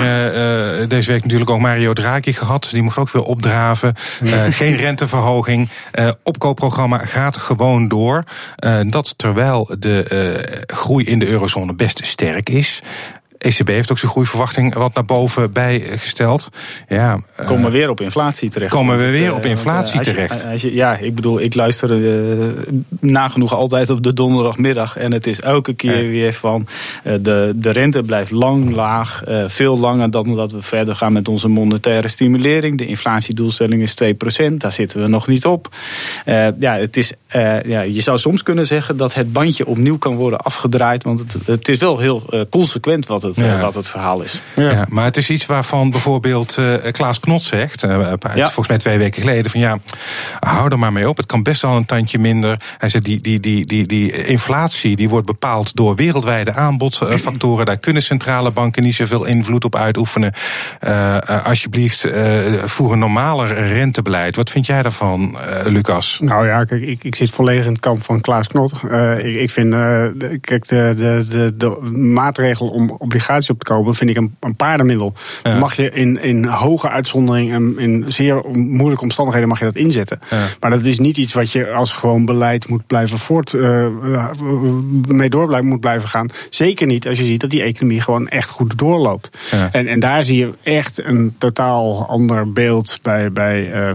deze 0.87 1.11
week 1.11 1.23
natuurlijk 1.23 1.49
ook 1.49 1.59
Mario 1.59 1.93
Draghi 1.93 2.33
gehad. 2.33 2.67
Die 2.71 2.81
mocht 2.81 2.97
ook 2.97 3.06
weer 3.11 3.23
opdraven. 3.23 3.93
Uh, 4.23 4.43
geen 4.49 4.75
renteverhoging. 4.85 5.69
Uh, 5.93 6.09
opkoopprogramma 6.23 6.97
gaat 6.97 7.37
gewoon 7.37 7.87
door. 7.87 8.23
dat 8.89 9.13
terwijl 9.17 9.75
de 9.79 10.63
groei 10.67 11.05
in 11.05 11.19
de 11.19 11.27
eurozone 11.27 11.75
best 11.75 12.05
sterk 12.05 12.49
is. 12.49 12.81
ECB 13.37 13.67
heeft 13.67 13.91
ook 13.91 13.99
zijn 13.99 14.11
groeiverwachting 14.11 14.73
wat 14.73 14.93
naar 14.93 15.05
boven 15.05 15.51
bijgesteld. 15.51 16.49
Ja, 16.87 17.19
komen 17.45 17.65
we 17.65 17.71
weer 17.71 17.89
op 17.89 18.01
inflatie 18.01 18.49
terecht. 18.49 18.71
Komen 18.71 18.97
we 18.97 19.09
weer 19.09 19.33
op 19.33 19.45
inflatie 19.45 19.99
terecht. 19.99 20.45
Als 20.51 20.61
je, 20.61 20.73
ja, 20.73 20.95
ik 20.95 21.15
bedoel, 21.15 21.41
ik 21.41 21.55
luister 21.55 21.91
uh, 21.91 22.47
nagenoeg 22.99 23.53
altijd 23.53 23.89
op 23.89 24.03
de 24.03 24.13
donderdagmiddag. 24.13 24.97
En 24.97 25.11
het 25.11 25.27
is 25.27 25.41
elke 25.41 25.73
keer 25.73 26.09
weer 26.09 26.33
van 26.33 26.67
uh, 27.03 27.13
de, 27.21 27.51
de 27.55 27.69
rente 27.69 28.03
blijft 28.03 28.31
lang 28.31 28.71
laag. 28.71 29.23
Veel 29.47 29.77
langer 29.77 30.11
dan 30.11 30.35
dat 30.35 30.51
we 30.51 30.61
verder 30.61 30.95
gaan 30.95 31.13
met 31.13 31.27
onze 31.27 31.47
monetaire 31.47 32.07
stimulering. 32.07 32.77
De 32.77 32.85
inflatiedoelstelling 32.85 33.81
is 33.81 33.95
2%. 34.51 34.53
Daar 34.53 34.71
zitten 34.71 35.01
we 35.01 35.07
nog 35.07 35.27
niet 35.27 35.45
op. 35.45 35.69
ja, 36.59 36.75
het 36.77 36.97
is, 36.97 37.13
ja, 37.65 37.81
je 37.81 38.01
zou 38.01 38.17
soms 38.17 38.43
kunnen 38.43 38.67
zeggen 38.67 38.97
dat 38.97 39.13
het 39.13 39.33
bandje 39.33 39.65
opnieuw 39.65 39.97
kan 39.97 40.15
worden 40.15 40.39
afgedraaid. 40.39 41.03
Want 41.03 41.19
het, 41.19 41.35
het 41.45 41.67
is 41.67 41.79
wel 41.79 41.97
heel 41.97 42.47
consequent 42.49 43.05
wat 43.05 43.23
het, 43.35 43.45
ja. 43.45 43.59
wat 43.59 43.75
het 43.75 43.87
verhaal 43.87 44.21
is. 44.21 44.41
Ja. 44.55 44.71
ja. 44.71 44.85
maar 44.89 45.05
het 45.05 45.17
is 45.17 45.29
iets 45.29 45.45
waarvan 45.45 45.89
bijvoorbeeld 45.89 46.57
uh, 46.59 46.73
Klaas 46.91 47.19
Knot 47.19 47.43
zegt, 47.43 47.83
uh, 47.83 48.13
volgens 48.35 48.67
mij 48.67 48.77
twee 48.77 48.97
weken 48.97 49.21
geleden, 49.21 49.51
van 49.51 49.59
ja, 49.59 49.77
hou 50.39 50.71
er 50.71 50.79
maar 50.79 50.93
mee 50.93 51.09
op. 51.09 51.17
Het 51.17 51.25
kan 51.25 51.43
best 51.43 51.61
wel 51.61 51.75
een 51.75 51.85
tandje 51.85 52.19
minder. 52.19 52.61
Hij 52.77 52.89
zegt, 52.89 53.03
die, 53.03 53.21
die, 53.21 53.39
die, 53.39 53.65
die, 53.65 53.87
die 53.87 54.25
inflatie 54.25 54.95
die 54.95 55.09
wordt 55.09 55.25
bepaald 55.25 55.75
door 55.75 55.95
wereldwijde 55.95 56.53
aanbodfactoren. 56.53 57.65
Daar 57.65 57.77
kunnen 57.77 58.01
centrale 58.01 58.51
banken 58.51 58.83
niet 58.83 58.95
zoveel 58.95 59.25
invloed 59.25 59.65
op 59.65 59.75
uitoefenen. 59.75 60.33
Uh, 60.87 61.17
alsjeblieft, 61.43 62.07
voer 62.63 62.91
een 62.91 62.99
normaler 62.99 63.67
rentebeleid. 63.67 64.35
Wat 64.35 64.49
vind 64.49 64.65
jij 64.65 64.81
daarvan, 64.81 65.37
Lucas? 65.63 66.19
Nou 66.21 66.47
ja, 66.47 66.63
kijk, 66.63 66.81
ik, 66.81 67.03
ik 67.03 67.15
zit 67.15 67.29
volledig 67.29 67.65
in 67.65 67.71
het 67.71 67.79
kamp 67.79 68.03
van 68.03 68.21
Klaas 68.21 68.47
Knot. 68.47 68.73
ik, 69.17 69.35
ik 69.35 69.49
vind, 69.49 69.75
kijk, 70.41 70.67
de, 70.67 70.93
de, 70.97 71.25
de, 71.29 71.53
de 71.57 71.89
maatregel 71.97 72.67
om 72.67 72.89
op 72.89 73.11
obligatie 73.17 73.53
op 73.53 73.59
te 73.59 73.65
kopen, 73.65 73.95
vind 73.95 74.09
ik 74.09 74.17
een, 74.17 74.35
een 74.39 74.55
paardenmiddel. 74.55 75.13
Mag 75.59 75.75
je 75.75 75.91
in, 75.91 76.21
in 76.21 76.45
hoge 76.45 76.89
uitzondering 76.89 77.51
en 77.51 77.73
in 77.77 78.05
zeer 78.07 78.41
moeilijke 78.53 79.03
omstandigheden 79.03 79.49
mag 79.49 79.59
je 79.59 79.65
dat 79.65 79.75
inzetten. 79.75 80.19
Maar 80.59 80.69
dat 80.69 80.83
is 80.83 80.99
niet 80.99 81.17
iets 81.17 81.33
wat 81.33 81.51
je 81.51 81.71
als 81.71 81.91
gewoon 81.93 82.25
beleid 82.25 82.67
moet 82.67 82.87
blijven 82.87 83.19
voort 83.19 83.53
uh, 83.53 83.87
mee 85.07 85.29
door 85.29 85.47
blijven, 85.47 85.67
moet 85.69 85.79
blijven 85.79 86.09
gaan. 86.09 86.29
Zeker 86.49 86.87
niet 86.87 87.07
als 87.07 87.17
je 87.17 87.23
ziet 87.23 87.41
dat 87.41 87.49
die 87.49 87.61
economie 87.61 88.01
gewoon 88.01 88.27
echt 88.27 88.49
goed 88.49 88.77
doorloopt. 88.77 89.29
En, 89.71 89.87
en 89.87 89.99
daar 89.99 90.23
zie 90.23 90.37
je 90.37 90.53
echt 90.63 91.05
een 91.05 91.35
totaal 91.37 92.07
ander 92.07 92.51
beeld 92.51 92.97
bij, 93.01 93.31
bij 93.31 93.67
uh, 93.67 93.91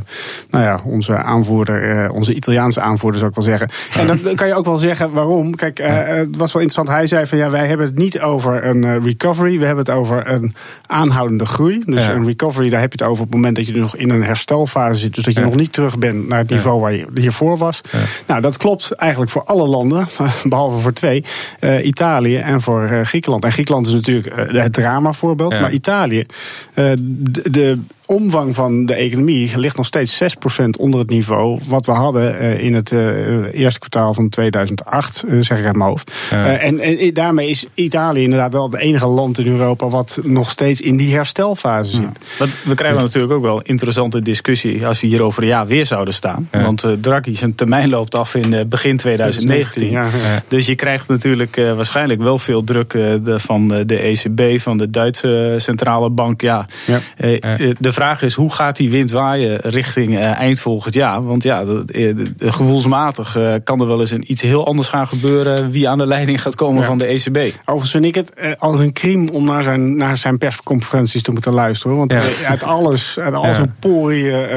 nou 0.50 0.64
ja, 0.64 0.80
onze 0.84 1.16
aanvoerder, 1.16 2.04
uh, 2.04 2.14
onze 2.14 2.34
Italiaanse 2.34 2.80
aanvoerder 2.80 3.19
zou 3.19 3.30
ik 3.30 3.36
wel 3.36 3.44
zeggen. 3.44 3.69
En 3.98 4.06
dan 4.06 4.34
kan 4.34 4.46
je 4.46 4.54
ook 4.54 4.64
wel 4.64 4.78
zeggen 4.78 5.12
waarom. 5.12 5.54
Kijk, 5.54 5.78
het 5.78 6.36
was 6.36 6.52
wel 6.52 6.62
interessant. 6.62 6.88
Hij 6.88 7.06
zei 7.06 7.26
van 7.26 7.38
ja, 7.38 7.50
wij 7.50 7.66
hebben 7.66 7.86
het 7.86 7.96
niet 7.96 8.20
over 8.20 8.64
een 8.64 9.02
recovery. 9.18 9.58
We 9.58 9.66
hebben 9.66 9.84
het 9.84 9.94
over 9.94 10.30
een 10.30 10.54
aanhoudende 10.86 11.46
groei. 11.46 11.82
Dus 11.86 12.06
een 12.06 12.26
recovery, 12.26 12.70
daar 12.70 12.80
heb 12.80 12.92
je 12.92 13.04
het 13.04 13.10
over 13.10 13.22
op 13.22 13.28
het 13.28 13.36
moment 13.36 13.56
dat 13.56 13.66
je 13.66 13.76
nog 13.76 13.96
in 13.96 14.10
een 14.10 14.24
herstelfase 14.24 15.00
zit. 15.00 15.14
Dus 15.14 15.24
dat 15.24 15.34
je 15.34 15.40
nog 15.40 15.54
niet 15.54 15.72
terug 15.72 15.98
bent 15.98 16.28
naar 16.28 16.38
het 16.38 16.50
niveau 16.50 16.80
waar 16.80 16.92
je 16.92 17.06
hiervoor 17.14 17.56
was. 17.56 17.80
Nou, 18.26 18.40
dat 18.40 18.56
klopt 18.56 18.92
eigenlijk 18.92 19.30
voor 19.30 19.44
alle 19.44 19.66
landen, 19.66 20.08
behalve 20.44 20.78
voor 20.78 20.92
twee. 20.92 21.24
Uh, 21.60 21.86
Italië 21.86 22.36
en 22.36 22.60
voor 22.60 22.88
uh, 22.90 23.00
Griekenland. 23.00 23.44
En 23.44 23.52
Griekenland 23.52 23.86
is 23.86 23.92
natuurlijk 23.92 24.52
uh, 24.52 24.62
het 24.62 24.72
drama 24.72 25.12
voorbeeld. 25.12 25.60
Maar 25.60 25.72
Italië, 25.72 26.26
de, 26.74 27.50
de 27.50 27.78
omvang 28.12 28.54
van 28.54 28.86
de 28.86 28.94
economie 28.94 29.58
ligt 29.58 29.76
nog 29.76 29.86
steeds 29.86 30.22
6% 30.22 30.26
onder 30.78 31.00
het 31.00 31.08
niveau 31.08 31.60
wat 31.66 31.86
we 31.86 31.92
hadden 31.92 32.34
uh, 32.34 32.64
in 32.64 32.74
het 32.74 32.90
uh, 32.90 33.60
eerste 33.60 33.78
kwartaal 33.78 34.14
van 34.14 34.28
2008, 34.28 35.22
uh, 35.26 35.42
zeg 35.42 35.58
ik 35.58 35.64
uit 35.64 35.76
mijn 35.76 35.88
hoofd. 35.88 36.12
Ja. 36.31 36.56
en, 36.56 36.78
en, 36.81 37.14
daarmee 37.14 37.48
is 37.48 37.64
Italië 37.74 38.22
inderdaad 38.22 38.52
wel 38.52 38.70
het 38.70 38.81
enige 38.81 39.06
land 39.06 39.38
in 39.38 39.46
Europa 39.46 39.88
wat 39.88 40.19
nog 40.22 40.50
steeds 40.50 40.81
in 40.81 40.96
die 40.96 41.14
herstelfase 41.14 41.90
zit. 41.90 42.08
Ja. 42.38 42.46
We 42.64 42.74
krijgen 42.74 43.00
natuurlijk 43.00 43.32
ook 43.32 43.42
wel 43.42 43.56
een 43.56 43.64
interessante 43.64 44.22
discussie 44.22 44.86
als 44.86 45.00
we 45.00 45.06
hier 45.06 45.22
over 45.22 45.42
een 45.42 45.48
jaar 45.48 45.66
weer 45.66 45.86
zouden 45.86 46.14
staan. 46.14 46.48
Want 46.50 46.84
Draghi 47.00 47.36
zijn 47.36 47.54
termijn 47.54 47.88
loopt 47.88 48.14
af 48.14 48.34
in 48.34 48.69
begin 48.69 48.96
2019. 48.96 49.98
Dus 50.48 50.66
je 50.66 50.74
krijgt 50.74 51.08
natuurlijk 51.08 51.56
waarschijnlijk 51.56 52.22
wel 52.22 52.38
veel 52.38 52.64
druk 52.64 52.98
van 53.24 53.69
de 53.69 53.98
ECB, 53.98 54.60
van 54.60 54.78
de 54.78 54.90
Duitse 54.90 55.54
centrale 55.56 56.10
bank. 56.10 56.40
Ja, 56.40 56.66
de 57.78 57.92
vraag 57.92 58.01
is, 58.02 58.34
hoe 58.34 58.52
gaat 58.52 58.76
die 58.76 58.90
wind 58.90 59.10
waaien 59.10 59.60
richting 59.60 60.10
uh, 60.10 60.38
eind 60.38 60.60
volgend 60.60 60.94
jaar? 60.94 61.22
Want 61.22 61.42
ja, 61.42 61.64
de, 61.64 62.32
gevoelsmatig 62.38 63.36
uh, 63.36 63.54
kan 63.64 63.80
er 63.80 63.86
wel 63.86 64.00
eens 64.00 64.10
een, 64.10 64.30
iets 64.30 64.42
heel 64.42 64.66
anders 64.66 64.88
gaan 64.88 65.08
gebeuren... 65.08 65.70
wie 65.70 65.88
aan 65.88 65.98
de 65.98 66.06
leiding 66.06 66.42
gaat 66.42 66.54
komen 66.54 66.80
ja. 66.80 66.86
van 66.86 66.98
de 66.98 67.04
ECB. 67.04 67.36
Overigens 67.60 67.90
vind 67.90 68.04
ik 68.04 68.14
het 68.14 68.32
als 68.58 68.80
een 68.80 68.92
crime 68.92 69.32
om 69.32 69.44
naar 69.44 69.62
zijn, 69.62 69.96
naar 69.96 70.16
zijn 70.16 70.38
persconferenties 70.38 71.22
te 71.22 71.32
moeten 71.32 71.52
luisteren. 71.52 71.96
Want 71.96 72.12
ja. 72.12 72.22
uit 72.48 72.62
alles, 72.62 73.18
uit 73.18 73.34
al 73.34 73.54
zijn 73.54 73.74
poriën 73.78 74.48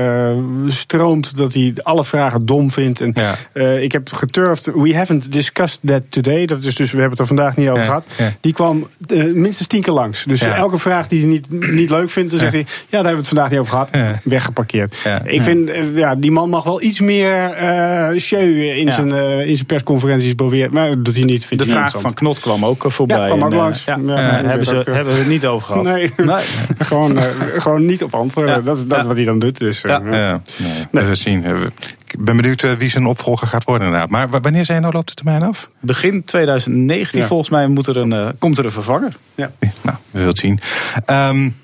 stroomt 0.68 1.38
dat 1.38 1.54
hij 1.54 1.74
alle 1.84 2.04
vragen 2.04 2.46
dom 2.46 2.72
vindt. 2.72 3.02
En, 3.02 3.14
ik 3.82 3.92
heb 3.92 4.14
geturfd, 4.14 4.66
we 4.76 4.96
haven't 4.96 5.32
discussed 5.32 5.80
that 5.86 6.02
today. 6.10 6.46
Dat 6.46 6.64
is 6.64 6.76
dus, 6.76 6.92
we 6.92 7.00
hebben 7.00 7.18
het 7.18 7.20
er 7.20 7.36
vandaag 7.36 7.58
niet 7.58 7.70
over 7.70 7.84
gehad. 7.84 8.06
Die 8.40 8.54
kwam 8.54 8.88
minstens 9.34 9.68
tien 9.68 9.82
keer 9.82 9.94
langs. 9.94 10.24
Dus 10.24 10.42
elke 10.42 10.78
vraag 10.78 11.08
die 11.08 11.20
hij 11.20 11.30
niet, 11.30 11.72
niet 11.72 11.90
leuk 11.90 12.10
vindt, 12.10 12.30
dan 12.30 12.40
zegt 12.40 12.54
hij... 12.54 12.66
ja, 12.66 12.68
daar 12.90 12.92
hebben 12.92 13.12
we 13.12 13.18
het 13.18 13.28
vandaag 13.36 13.50
niet 13.50 13.60
over 13.60 13.72
gehad. 13.72 14.20
Weggeparkeerd. 14.24 14.96
Ik 15.24 15.42
vind, 15.42 15.72
ja, 15.94 16.16
die 16.16 16.32
man 16.32 16.50
mag 16.50 16.64
wel 16.64 16.82
iets 16.82 17.00
meer 17.00 17.62
uh, 17.62 18.20
show 18.20 18.42
in, 18.58 18.92
zijn, 18.92 19.10
uh, 19.10 19.48
in 19.48 19.56
zijn 19.56 19.66
persconferenties 19.66 20.34
proberen. 20.34 20.74
Maar 20.74 20.90
dat 20.90 21.06
doet 21.06 21.16
hij 21.16 21.24
niet. 21.24 21.60
De 21.60 21.66
vraag 21.66 21.96
van 21.98 22.14
Knot 22.14 22.40
kwam 22.40 22.66
ook 22.66 22.86
voorbij. 22.88 23.20
Ja, 23.20 23.26
kwam 23.26 23.44
ook 23.44 23.54
langs. 23.54 23.84
Ja, 23.84 24.00
hebben, 24.00 24.66
ze, 24.66 24.76
hebben 24.76 25.14
we 25.14 25.20
het 25.20 25.28
niet 25.28 25.46
over 25.46 25.68
gehad. 25.68 25.84
Nee, 25.84 26.12
nee. 26.18 26.44
gewoon, 26.78 27.18
gewoon 27.58 27.86
niet 27.86 28.04
op 28.04 28.14
antwoorden. 28.14 28.66
Dat, 28.66 28.78
is, 28.78 28.88
dat 28.88 29.00
is 29.00 29.06
wat 29.06 29.16
hij 29.16 29.26
dan 29.26 29.40
doet. 29.40 29.58
Dus, 29.58 29.82
ja. 29.82 30.02
ja. 30.12 30.42
Nee. 30.92 31.06
We 31.06 31.16
zien. 31.16 31.46
Ik 32.08 32.24
ben 32.24 32.36
benieuwd 32.36 32.78
wie 32.78 32.90
zijn 32.90 33.06
opvolger 33.06 33.48
gaat 33.48 33.64
worden 33.64 33.88
inderdaad. 33.88 34.10
Maar 34.10 34.42
wanneer 34.42 34.66
zijn 34.66 34.82
nou 34.82 34.94
loopt 34.94 35.08
de 35.08 35.14
termijn 35.14 35.42
af? 35.42 35.70
Begin 35.80 36.24
2019 36.24 37.24
volgens 37.24 37.50
mij 37.50 37.68
moet 37.68 37.88
er 37.88 37.98
een, 37.98 38.36
komt 38.40 38.58
er 38.58 38.66
een 38.66 38.72
vervanger. 38.72 39.16
Ja. 39.36 39.52
Nou, 39.60 39.98
we 40.12 40.18
zullen 40.18 40.28
het 40.28 40.38
zien. 40.38 40.60
Um, 41.06 41.56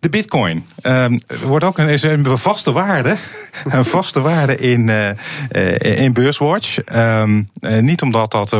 de 0.00 0.08
bitcoin 0.08 0.66
um, 0.82 1.20
wordt 1.44 1.64
ook 1.64 1.78
een, 1.78 1.88
is 1.88 2.02
een 2.02 2.38
vaste 2.38 2.72
waarde. 2.72 3.16
een 3.64 3.84
vaste 3.84 4.20
waarde 4.20 4.56
in, 4.56 4.88
uh, 4.88 5.08
uh, 5.52 6.02
in 6.02 6.12
Beurswatch. 6.12 6.78
Um, 6.94 7.50
uh, 7.60 7.78
niet 7.78 8.02
omdat, 8.02 8.30
dat, 8.30 8.52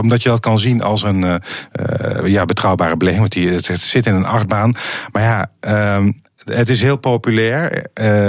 omdat 0.00 0.22
je 0.22 0.28
dat 0.28 0.40
kan 0.40 0.58
zien 0.58 0.82
als 0.82 1.02
een 1.02 1.40
ja, 2.24 2.44
betrouwbare 2.44 2.96
belegging. 2.96 3.22
Want 3.22 3.32
die, 3.32 3.78
zit 3.78 4.06
in 4.06 4.14
een 4.14 4.26
achtbaan. 4.26 4.76
Maar 5.12 5.22
ja, 5.22 5.50
um, 5.96 6.20
het 6.52 6.68
is 6.68 6.82
heel 6.82 6.96
populair. 6.96 7.86
Uh, 7.94 8.28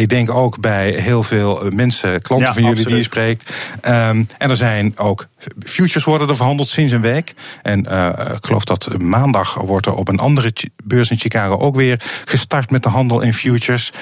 ik 0.00 0.08
denk 0.08 0.30
ook 0.30 0.60
bij 0.60 0.90
heel 0.90 1.22
veel 1.22 1.70
mensen, 1.70 2.22
klanten 2.22 2.46
ja, 2.48 2.52
van 2.52 2.62
jullie 2.62 2.78
absoluut. 2.78 2.86
die 2.86 2.96
je 2.96 3.02
spreekt. 3.02 3.52
Um, 3.86 4.26
en 4.38 4.50
er 4.50 4.56
zijn 4.56 4.98
ook 4.98 5.26
futures 5.62 6.04
worden 6.04 6.28
er 6.28 6.36
verhandeld 6.36 6.68
sinds 6.68 6.92
een 6.92 7.00
week. 7.00 7.34
En 7.62 7.86
uh, 7.90 8.08
ik 8.34 8.44
geloof 8.44 8.64
dat 8.64 8.98
maandag 8.98 9.54
wordt 9.54 9.86
er 9.86 9.94
op 9.94 10.08
een 10.08 10.18
andere 10.18 10.52
beurs 10.84 11.10
in 11.10 11.18
Chicago 11.18 11.58
ook 11.58 11.76
weer 11.76 12.00
gestart 12.24 12.70
met 12.70 12.82
de 12.82 12.88
handel 12.88 13.20
in 13.20 13.32
futures. 13.32 13.92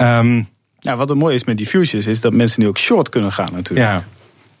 Um, 0.00 0.48
ja, 0.78 0.96
wat 0.96 1.10
er 1.10 1.16
mooi 1.16 1.34
is 1.34 1.44
met 1.44 1.56
die 1.56 1.66
futures 1.66 2.06
is 2.06 2.20
dat 2.20 2.32
mensen 2.32 2.60
nu 2.60 2.68
ook 2.68 2.78
short 2.78 3.08
kunnen 3.08 3.32
gaan 3.32 3.48
natuurlijk. 3.52 3.88
Ja. 3.88 4.04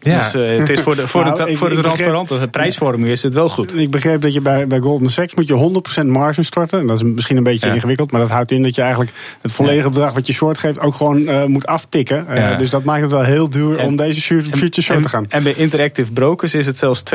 Ja. 0.04 0.18
Dus 0.18 0.34
uh, 0.34 0.58
het 0.58 0.70
is 0.70 0.80
voor 0.80 0.96
de, 0.96 1.08
voor 1.08 1.24
nou, 1.24 1.44
de, 1.44 1.56
voor 1.56 1.68
de 1.68 1.80
transparante 1.80 2.38
de 2.38 2.48
prijsvorming 2.48 3.10
is 3.10 3.22
het 3.22 3.34
wel 3.34 3.48
goed. 3.48 3.78
Ik 3.78 3.90
begreep 3.90 4.20
dat 4.20 4.34
je 4.34 4.40
bij, 4.40 4.66
bij 4.66 4.78
Goldman 4.78 5.10
Sachs 5.10 5.34
moet 5.34 5.48
je 5.48 5.82
100% 6.02 6.06
margin 6.06 6.44
storten. 6.44 6.80
En 6.80 6.86
dat 6.86 6.96
is 6.96 7.02
misschien 7.02 7.36
een 7.36 7.42
beetje 7.42 7.66
ja. 7.66 7.74
ingewikkeld, 7.74 8.10
maar 8.10 8.20
dat 8.20 8.30
houdt 8.30 8.50
in 8.50 8.62
dat 8.62 8.74
je 8.74 8.80
eigenlijk 8.80 9.12
het 9.40 9.52
volledige 9.52 9.88
bedrag 9.88 10.12
wat 10.12 10.26
je 10.26 10.32
short 10.32 10.58
geeft 10.58 10.78
ook 10.78 10.94
gewoon 10.94 11.18
uh, 11.18 11.44
moet 11.44 11.66
aftikken. 11.66 12.26
Uh, 12.30 12.36
ja. 12.36 12.56
Dus 12.56 12.70
dat 12.70 12.84
maakt 12.84 13.02
het 13.02 13.10
wel 13.10 13.22
heel 13.22 13.50
duur 13.50 13.78
en, 13.78 13.86
om 13.86 13.96
deze 13.96 14.20
future 14.20 14.82
short 14.82 15.02
te 15.02 15.08
gaan. 15.08 15.26
En 15.28 15.42
bij 15.42 15.54
Interactive 15.56 16.12
Brokers 16.12 16.54
is 16.54 16.66
het 16.66 16.78
zelfs 16.78 17.02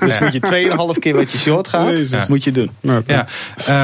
dus 0.00 0.18
moet 0.18 0.32
je 0.32 0.68
2,5 0.94 0.98
keer 0.98 1.14
wat 1.14 1.30
je 1.30 1.38
short 1.38 1.68
gaat, 1.68 2.28
moet 2.28 2.44
je 2.44 2.52
doen. 2.52 2.70
Ja. 3.06 3.26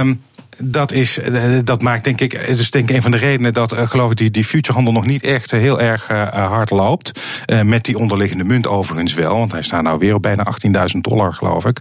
Um, 0.00 0.21
dat, 0.58 0.92
is, 0.92 1.18
eh, 1.18 1.58
dat 1.64 1.82
maakt 1.82 2.04
denk 2.04 2.20
ik, 2.20 2.32
het 2.32 2.58
is 2.58 2.70
denk 2.70 2.88
ik 2.88 2.96
een 2.96 3.02
van 3.02 3.11
de 3.11 3.16
redenen 3.16 3.52
dat 3.52 3.73
uh, 3.73 3.87
geloof 3.87 4.11
ik 4.11 4.16
die, 4.16 4.30
die 4.30 4.44
futurehandel 4.44 4.92
nog 4.92 5.06
niet 5.06 5.23
echt 5.23 5.50
heel 5.50 5.80
erg 5.80 6.11
uh, 6.11 6.28
hard 6.49 6.70
loopt. 6.70 7.20
met 7.64 7.84
die 7.84 7.99
onderliggende 7.99 8.44
munt 8.44 8.66
overigens 8.66 9.14
wel, 9.14 9.38
want 9.38 9.52
hij 9.52 9.62
staat 9.62 9.82
nou 9.82 9.99
weer 9.99 10.14
op 10.14 10.23
bijna 10.23 10.46
18.000 10.94 11.00
dollar 11.00 11.32
geloof 11.32 11.64
ik. 11.64 11.80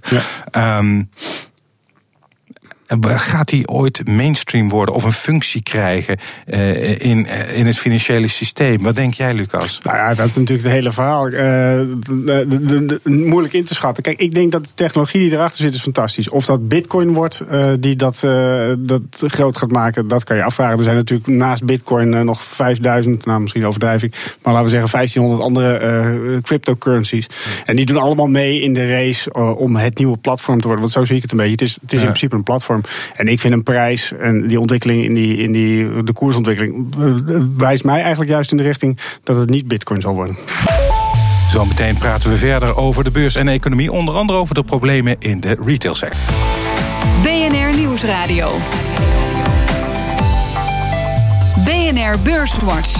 Ja. 0.52 0.78
Um, 0.78 1.10
Gaat 3.02 3.48
die 3.48 3.68
ooit 3.68 4.08
mainstream 4.08 4.70
worden 4.70 4.96
of 4.96 5.04
een 5.04 5.12
functie 5.12 5.64
krijgen 5.64 6.18
uh, 6.46 7.02
in, 7.02 7.26
in 7.56 7.66
het 7.66 7.78
financiële 7.78 8.28
systeem? 8.28 8.84
Wat 8.84 8.96
denk 8.96 9.14
jij, 9.14 9.34
Lucas? 9.34 9.80
Nou 9.84 9.98
ja, 9.98 10.14
dat 10.14 10.26
is 10.26 10.36
natuurlijk 10.36 10.64
het 10.64 10.74
hele 10.74 10.92
verhaal. 10.92 11.28
Uh, 11.28 11.40
de, 11.40 12.46
de, 12.48 12.86
de, 12.86 13.10
moeilijk 13.10 13.54
in 13.54 13.64
te 13.64 13.74
schatten. 13.74 14.04
Kijk, 14.04 14.20
ik 14.20 14.34
denk 14.34 14.52
dat 14.52 14.64
de 14.64 14.74
technologie 14.76 15.22
die 15.22 15.32
erachter 15.32 15.62
zit 15.62 15.74
is 15.74 15.82
fantastisch. 15.82 16.30
Of 16.30 16.46
dat 16.46 16.68
Bitcoin 16.68 17.14
wordt 17.14 17.42
uh, 17.52 17.66
die 17.80 17.96
dat, 17.96 18.20
dat 18.78 19.02
groot 19.12 19.58
gaat 19.58 19.72
maken, 19.72 20.08
dat 20.08 20.24
kan 20.24 20.38
je 20.38 20.44
afvragen. 20.44 20.78
Er 20.78 20.84
zijn 20.84 20.96
natuurlijk 20.96 21.28
naast 21.28 21.66
Bitcoin 21.66 22.26
nog 22.26 22.44
5000, 22.44 23.26
nou 23.26 23.42
misschien 23.42 23.66
overdrijf 23.66 24.04
ik, 24.04 24.36
maar 24.42 24.54
laten 24.54 24.64
we 24.64 24.72
zeggen 24.72 24.92
1500 24.92 25.42
andere 25.42 26.42
cryptocurrencies. 26.42 27.28
En 27.66 27.76
die 27.76 27.86
doen 27.86 27.98
allemaal 27.98 28.28
mee 28.28 28.62
in 28.62 28.74
de 28.74 28.92
race 28.92 29.34
om 29.56 29.76
het 29.76 29.98
nieuwe 29.98 30.18
platform 30.18 30.58
te 30.58 30.68
worden. 30.68 30.82
Want 30.82 30.94
zo 30.94 31.06
zie 31.06 31.16
ik 31.16 31.22
het 31.22 31.32
een 31.32 31.38
beetje. 31.38 31.52
Het 31.52 31.62
is, 31.62 31.78
het 31.82 31.94
is 31.94 32.00
in 32.00 32.06
principe 32.06 32.36
een 32.36 32.44
platform. 32.44 32.83
En 33.16 33.28
ik 33.28 33.40
vind 33.40 33.54
een 33.54 33.64
prijs 33.64 34.14
en 34.20 34.48
die 34.48 34.60
ontwikkeling 34.60 35.04
in, 35.04 35.14
die, 35.14 35.38
in 35.38 35.52
die, 35.52 36.04
de 36.04 36.14
koersontwikkeling 36.14 36.96
wijst 37.58 37.84
mij 37.84 38.02
eigenlijk 38.02 38.32
juist 38.32 38.52
in 38.52 38.58
de 38.58 38.64
richting 38.64 38.98
dat 39.24 39.36
het 39.36 39.50
niet 39.50 39.68
bitcoin 39.68 40.02
zal 40.02 40.14
worden. 40.14 40.38
Zometeen 41.50 41.98
praten 41.98 42.30
we 42.30 42.38
verder 42.38 42.78
over 42.78 43.04
de 43.04 43.12
beurs 43.12 43.36
en 43.36 43.46
de 43.46 43.52
economie, 43.52 43.92
onder 43.92 44.14
andere 44.14 44.40
over 44.40 44.56
de 44.56 44.64
problemen 44.64 45.16
in 45.20 45.40
de 45.40 45.58
retailsector. 45.66 46.20
BNR 47.22 47.78
Nieuwsradio. 47.78 48.58
BNR 51.66 52.20
Beurswatch. 52.24 52.94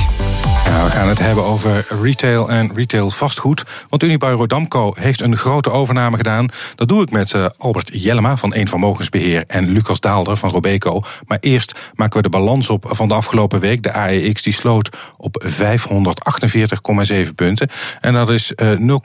Ja, 0.66 0.84
we 0.84 0.92
gaan 0.92 1.08
het 1.08 1.20
hebben 1.20 1.44
over 1.44 1.86
retail 2.02 2.50
en 2.50 2.72
retail 2.76 3.10
vastgoed. 3.10 3.64
Want 3.90 4.04
Unibail 4.04 4.38
Rodamco 4.38 4.94
heeft 5.00 5.22
een 5.22 5.38
grote 5.38 5.72
overname 5.72 6.18
gedaan. 6.18 6.50
Dat 6.76 6.88
doe 6.88 7.02
ik 7.02 7.12
met 7.12 7.32
uh, 7.32 7.46
Albert 7.58 7.90
Jellema 7.94 8.38
van 8.38 8.56
Eén 8.56 8.68
Vermogensbeheer 8.68 9.44
en 9.48 9.70
Lucas 9.70 10.00
Daalder 10.00 10.38
van 10.38 10.50
Robeco. 10.50 11.02
Maar 11.26 11.38
eerst 11.42 11.92
maken 11.96 12.18
we 12.18 12.24
de 12.24 12.30
balans 12.30 12.70
op 12.70 12.86
van 12.88 13.08
de 13.08 13.14
afgelopen 13.14 13.60
week. 13.60 13.84
De 13.84 13.94
AEX 13.94 14.42
die 14.42 14.54
sloot 14.54 14.90
op 15.18 15.46
548,7 15.48 17.36
punten. 17.36 17.70
En 18.02 18.14
dat 18.14 18.30
is 18.30 18.54
uh, 18.56 19.00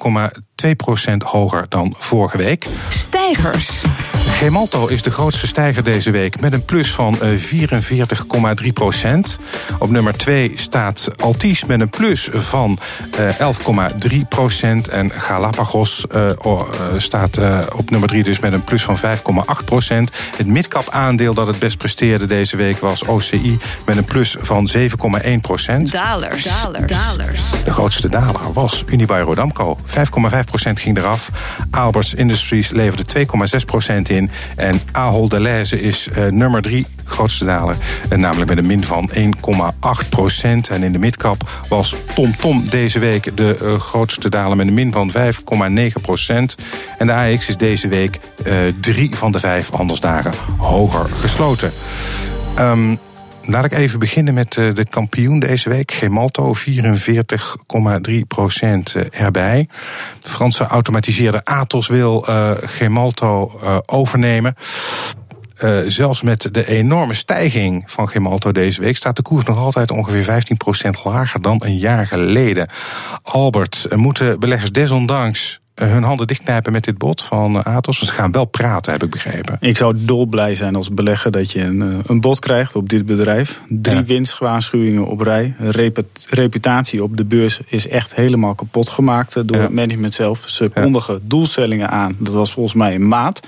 0,2% 1.08 1.14
hoger 1.24 1.66
dan 1.68 1.94
vorige 1.98 2.36
week. 2.36 2.66
Stijgers. 2.88 3.82
Gemalto 4.38 4.86
is 4.86 5.02
de 5.02 5.10
grootste 5.10 5.46
stijger 5.46 5.84
deze 5.84 6.10
week 6.10 6.40
met 6.40 6.52
een 6.52 6.64
plus 6.64 6.92
van 6.92 7.16
44,3 7.16 7.22
procent. 8.72 9.38
Op 9.78 9.90
nummer 9.90 10.12
2 10.12 10.52
staat 10.54 11.08
Met 11.48 11.80
een 11.80 11.88
plus 11.88 12.28
van 12.32 12.78
11,3 14.08 14.16
procent. 14.28 14.88
En 14.88 15.10
Galapagos 15.10 16.04
uh, 16.16 16.30
staat 16.96 17.38
uh, 17.38 17.60
op 17.76 17.90
nummer 17.90 18.08
3 18.08 18.22
dus 18.22 18.38
met 18.38 18.52
een 18.52 18.64
plus 18.64 18.82
van 18.82 18.96
5,8 18.98 19.64
procent. 19.64 20.10
Het 20.36 20.46
midcap 20.46 20.88
aandeel 20.90 21.34
dat 21.34 21.46
het 21.46 21.58
best 21.58 21.78
presteerde 21.78 22.26
deze 22.26 22.56
week 22.56 22.78
was 22.78 23.04
OCI 23.04 23.58
met 23.86 23.96
een 23.96 24.04
plus 24.04 24.36
van 24.40 24.68
7,1 24.76 24.86
procent. 25.40 25.92
Dalers. 25.92 26.42
Dalers. 26.42 26.86
Dalers. 26.86 27.40
De 27.64 27.72
grootste 27.72 28.08
daler 28.08 28.52
was 28.52 28.84
Unibail 28.86 29.24
Rodamco. 29.24 29.78
5,5 29.86 29.94
procent 30.44 30.80
ging 30.80 30.98
eraf. 30.98 31.30
Alberts 31.70 32.14
Industries 32.14 32.70
leverde 32.70 33.26
2,6 33.60 33.64
procent 33.66 34.08
in. 34.08 34.30
En 34.56 34.80
Ahold 34.92 35.30
Delhaize 35.30 35.80
is 35.80 36.08
uh, 36.08 36.26
nummer 36.26 36.62
3 36.62 36.86
grootste 37.04 37.44
daler. 37.44 37.76
En 38.08 38.20
namelijk 38.20 38.48
met 38.48 38.58
een 38.58 38.66
min 38.66 38.84
van 38.84 39.10
1,8 40.02 40.08
procent. 40.08 40.68
En 40.68 40.82
in 40.82 40.92
de 40.92 40.98
midcap 40.98 41.37
was 41.68 41.94
TomTom 42.14 42.36
Tom 42.36 42.68
deze 42.70 42.98
week 42.98 43.36
de 43.36 43.58
uh, 43.62 43.74
grootste 43.80 44.28
daler 44.28 44.56
met 44.56 44.66
een 44.66 44.74
min 44.74 44.92
van 44.92 45.12
5,9 45.12 45.86
procent. 46.02 46.54
En 46.98 47.06
de 47.06 47.12
AX 47.12 47.48
is 47.48 47.56
deze 47.56 47.88
week 47.88 48.18
uh, 48.46 48.54
drie 48.80 49.16
van 49.16 49.32
de 49.32 49.38
vijf 49.38 49.70
handelsdagen 49.70 50.32
hoger 50.58 51.08
gesloten. 51.08 51.72
Um, 52.58 52.98
Laat 53.50 53.64
ik 53.64 53.72
even 53.72 53.98
beginnen 53.98 54.34
met 54.34 54.52
de 54.52 54.86
kampioen 54.90 55.38
deze 55.38 55.68
week. 55.68 55.92
Gemalto, 55.92 56.54
44,3 56.54 58.14
procent 58.28 58.94
erbij. 59.10 59.68
De 60.20 60.28
Franse 60.28 60.64
automatiseerde 60.66 61.44
Atos 61.44 61.86
wil 61.86 62.26
uh, 62.28 62.50
Gemalto 62.60 63.60
overnemen. 63.86 64.54
Uh, 65.64 65.78
zelfs 65.86 66.22
met 66.22 66.48
de 66.52 66.66
enorme 66.66 67.14
stijging 67.14 67.82
van 67.86 68.08
Gemalto 68.08 68.52
deze 68.52 68.80
week 68.80 68.96
staat 68.96 69.16
de 69.16 69.22
koers 69.22 69.44
nog 69.44 69.58
altijd 69.58 69.90
ongeveer 69.90 70.42
15% 70.86 71.02
lager 71.04 71.42
dan 71.42 71.62
een 71.64 71.76
jaar 71.76 72.06
geleden. 72.06 72.68
Albert, 73.22 73.86
moeten 73.94 74.40
beleggers 74.40 74.72
desondanks 74.72 75.60
hun 75.74 76.02
handen 76.02 76.26
dichtknijpen 76.26 76.72
met 76.72 76.84
dit 76.84 76.98
bod 76.98 77.22
van 77.22 77.64
Atos? 77.64 77.98
Ze 77.98 78.12
gaan 78.12 78.32
wel 78.32 78.44
praten, 78.44 78.92
heb 78.92 79.02
ik 79.02 79.10
begrepen. 79.10 79.56
Ik 79.60 79.76
zou 79.76 79.94
dolblij 79.96 80.54
zijn 80.54 80.74
als 80.74 80.90
belegger 80.90 81.30
dat 81.30 81.52
je 81.52 81.60
een, 81.60 81.82
eh, 81.82 81.98
een 82.06 82.20
bod 82.20 82.38
krijgt 82.38 82.74
op 82.74 82.88
dit 82.88 83.06
bedrijf. 83.06 83.60
Drie 83.68 83.96
ja. 83.96 84.04
winstwaarschuwingen 84.04 85.06
op 85.06 85.20
rij. 85.20 85.54
reputatie 86.28 87.02
op 87.02 87.16
de 87.16 87.24
beurs 87.24 87.60
is 87.66 87.88
echt 87.88 88.14
helemaal 88.14 88.54
kapot 88.54 88.88
gemaakt 88.88 89.34
door 89.34 89.56
ja. 89.56 89.62
het 89.62 89.72
management 89.72 90.14
zelf. 90.14 90.42
Ze 90.46 90.70
kondigen 90.74 91.14
ja. 91.14 91.20
doelstellingen 91.22 91.90
aan. 91.90 92.16
Dat 92.18 92.32
was 92.32 92.52
volgens 92.52 92.74
mij 92.74 92.94
een 92.94 93.08
maat. 93.08 93.40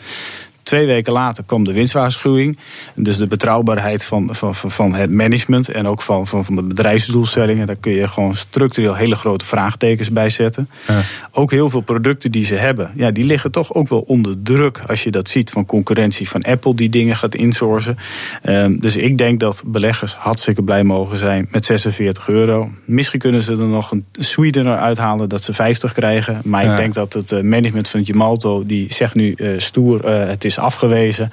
Twee 0.71 0.87
weken 0.87 1.13
later 1.13 1.45
kwam 1.45 1.65
de 1.65 1.73
winstwaarschuwing. 1.73 2.59
Dus 2.95 3.17
de 3.17 3.27
betrouwbaarheid 3.27 4.05
van, 4.05 4.29
van, 4.35 4.55
van 4.55 4.95
het 4.95 5.11
management 5.11 5.69
en 5.69 5.87
ook 5.87 6.03
van, 6.03 6.27
van, 6.27 6.45
van 6.45 6.55
de 6.55 6.63
bedrijfsdoelstellingen. 6.63 7.67
Daar 7.67 7.77
kun 7.77 7.93
je 7.93 8.09
gewoon 8.09 8.35
structureel 8.35 8.95
hele 8.95 9.15
grote 9.15 9.45
vraagtekens 9.45 10.11
bij 10.11 10.29
zetten. 10.29 10.69
Ja. 10.89 11.01
Ook 11.33 11.51
heel 11.51 11.69
veel 11.69 11.81
producten 11.81 12.31
die 12.31 12.45
ze 12.45 12.55
hebben, 12.55 12.91
ja, 12.95 13.11
die 13.11 13.25
liggen 13.25 13.51
toch 13.51 13.75
ook 13.75 13.89
wel 13.89 14.01
onder 14.01 14.43
druk. 14.43 14.81
Als 14.87 15.03
je 15.03 15.11
dat 15.11 15.29
ziet 15.29 15.51
van 15.51 15.67
concurrentie 15.67 16.29
van 16.29 16.43
Apple 16.43 16.75
die 16.75 16.89
dingen 16.89 17.17
gaat 17.17 17.35
insourcen. 17.35 17.99
Um, 18.43 18.81
dus 18.81 18.97
ik 18.97 19.19
denk 19.19 19.41
dat 19.41 19.63
beleggers 19.67 20.15
hartstikke 20.15 20.63
blij 20.63 20.85
mogen 20.85 21.19
zijn 21.19 21.49
met 21.51 21.65
46 21.65 22.29
euro. 22.29 22.71
Misschien 22.85 23.21
kunnen 23.21 23.43
ze 23.43 23.53
er 23.53 23.59
nog 23.59 23.91
een 23.91 24.05
sweetener 24.13 24.77
uithalen 24.77 25.29
dat 25.29 25.43
ze 25.43 25.53
50 25.53 25.93
krijgen. 25.93 26.41
Maar 26.45 26.65
ja. 26.65 26.71
ik 26.71 26.77
denk 26.77 26.95
dat 26.95 27.13
het 27.13 27.31
management 27.43 27.89
van 27.89 28.05
Gemalto, 28.05 28.67
die 28.67 28.95
zegt 28.95 29.15
nu 29.15 29.35
uh, 29.37 29.59
stoer, 29.59 30.05
uh, 30.05 30.29
het 30.29 30.45
is 30.45 30.59
afgewezen. 30.61 31.33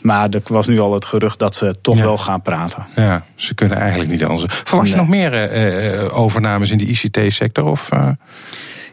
Maar 0.00 0.28
er 0.30 0.40
was 0.44 0.66
nu 0.66 0.80
al 0.80 0.92
het 0.92 1.04
gerucht 1.04 1.38
dat 1.38 1.54
ze 1.54 1.76
toch 1.80 2.00
wel 2.00 2.18
gaan 2.18 2.42
praten. 2.42 2.86
Ja, 2.94 3.24
ze 3.34 3.54
kunnen 3.54 3.78
eigenlijk 3.78 4.10
niet 4.10 4.24
anders. 4.24 4.54
Verwacht 4.64 4.88
je 4.88 4.96
nog 4.96 5.08
meer 5.08 5.56
uh, 5.56 6.18
overnames 6.18 6.70
in 6.70 6.78
de 6.78 6.84
ICT-sector? 6.84 7.64
Of, 7.64 7.92
uh... 7.92 8.08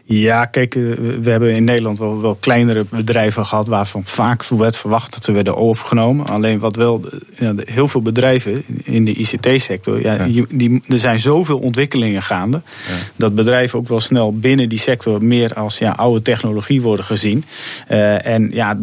Ja, 0.08 0.44
kijk, 0.44 0.74
eh, 0.74 0.82
we 1.20 1.30
hebben 1.30 1.54
in 1.54 1.64
Nederland 1.64 1.98
wel, 1.98 2.20
wel 2.20 2.36
kleinere 2.40 2.84
bedrijven 2.90 3.46
gehad 3.46 3.66
waarvan 3.66 4.02
vaak 4.04 4.44
werd 4.44 4.76
verwacht 4.76 5.12
dat 5.12 5.24
ze 5.24 5.32
werden 5.32 5.56
overgenomen. 5.56 6.26
Alleen 6.26 6.58
wat 6.58 6.76
wel, 6.76 7.04
ja, 7.38 7.54
heel 7.64 7.88
veel 7.88 8.02
bedrijven 8.02 8.64
in 8.84 9.04
de 9.04 9.12
ICT-sector, 9.12 10.00
ja, 10.00 10.26
Die, 10.50 10.82
er 10.88 10.98
zijn 10.98 11.18
zoveel 11.18 11.58
ontwikkelingen 11.58 12.22
gaande, 12.22 12.62
dat 13.16 13.34
bedrijven 13.34 13.78
ook 13.78 13.88
wel 13.88 14.00
snel 14.00 14.32
binnen 14.32 14.68
die 14.68 14.78
sector 14.78 15.24
meer 15.24 15.54
als 15.54 15.78
ja, 15.78 15.90
oude 15.90 16.22
technologie 16.22 16.82
worden 16.82 17.04
gezien. 17.04 17.44
Uh, 17.90 18.26
en 18.26 18.50
ja, 18.52 18.78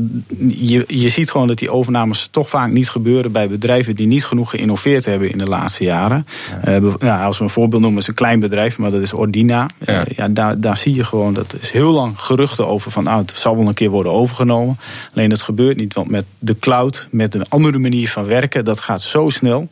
je, 0.47 0.83
je 0.87 1.09
ziet 1.09 1.31
gewoon 1.31 1.47
dat 1.47 1.57
die 1.57 1.71
overnames 1.71 2.27
toch 2.31 2.49
vaak 2.49 2.71
niet 2.71 2.89
gebeuren 2.89 3.31
bij 3.31 3.47
bedrijven 3.47 3.95
die 3.95 4.07
niet 4.07 4.25
genoeg 4.25 4.49
geïnnoveerd 4.49 5.05
hebben 5.05 5.31
in 5.31 5.37
de 5.37 5.45
laatste 5.45 5.83
jaren. 5.83 6.27
Ja. 6.65 6.79
Uh, 6.79 7.25
als 7.25 7.37
we 7.37 7.43
een 7.43 7.49
voorbeeld 7.49 7.81
noemen, 7.81 8.01
is 8.01 8.07
een 8.07 8.13
klein 8.13 8.39
bedrijf, 8.39 8.77
maar 8.77 8.91
dat 8.91 9.01
is 9.01 9.13
Ordina. 9.13 9.69
Ja. 9.85 10.05
ja 10.15 10.27
daar, 10.27 10.59
daar 10.59 10.77
zie 10.77 10.95
je 10.95 11.03
gewoon, 11.13 11.33
dat 11.33 11.55
is 11.59 11.71
heel 11.71 11.91
lang 11.91 12.19
geruchten 12.19 12.67
over 12.67 12.91
van 12.91 13.03
nou, 13.03 13.21
het 13.21 13.31
zal 13.31 13.57
wel 13.57 13.67
een 13.67 13.73
keer 13.73 13.89
worden 13.89 14.11
overgenomen. 14.11 14.77
Alleen 15.13 15.29
dat 15.29 15.41
gebeurt 15.41 15.77
niet, 15.77 15.93
want 15.93 16.09
met 16.09 16.25
de 16.39 16.59
cloud, 16.59 17.07
met 17.11 17.35
een 17.35 17.49
andere 17.49 17.79
manier 17.79 18.09
van 18.09 18.25
werken, 18.25 18.65
dat 18.65 18.79
gaat 18.79 19.01
zo 19.01 19.29
snel. 19.29 19.67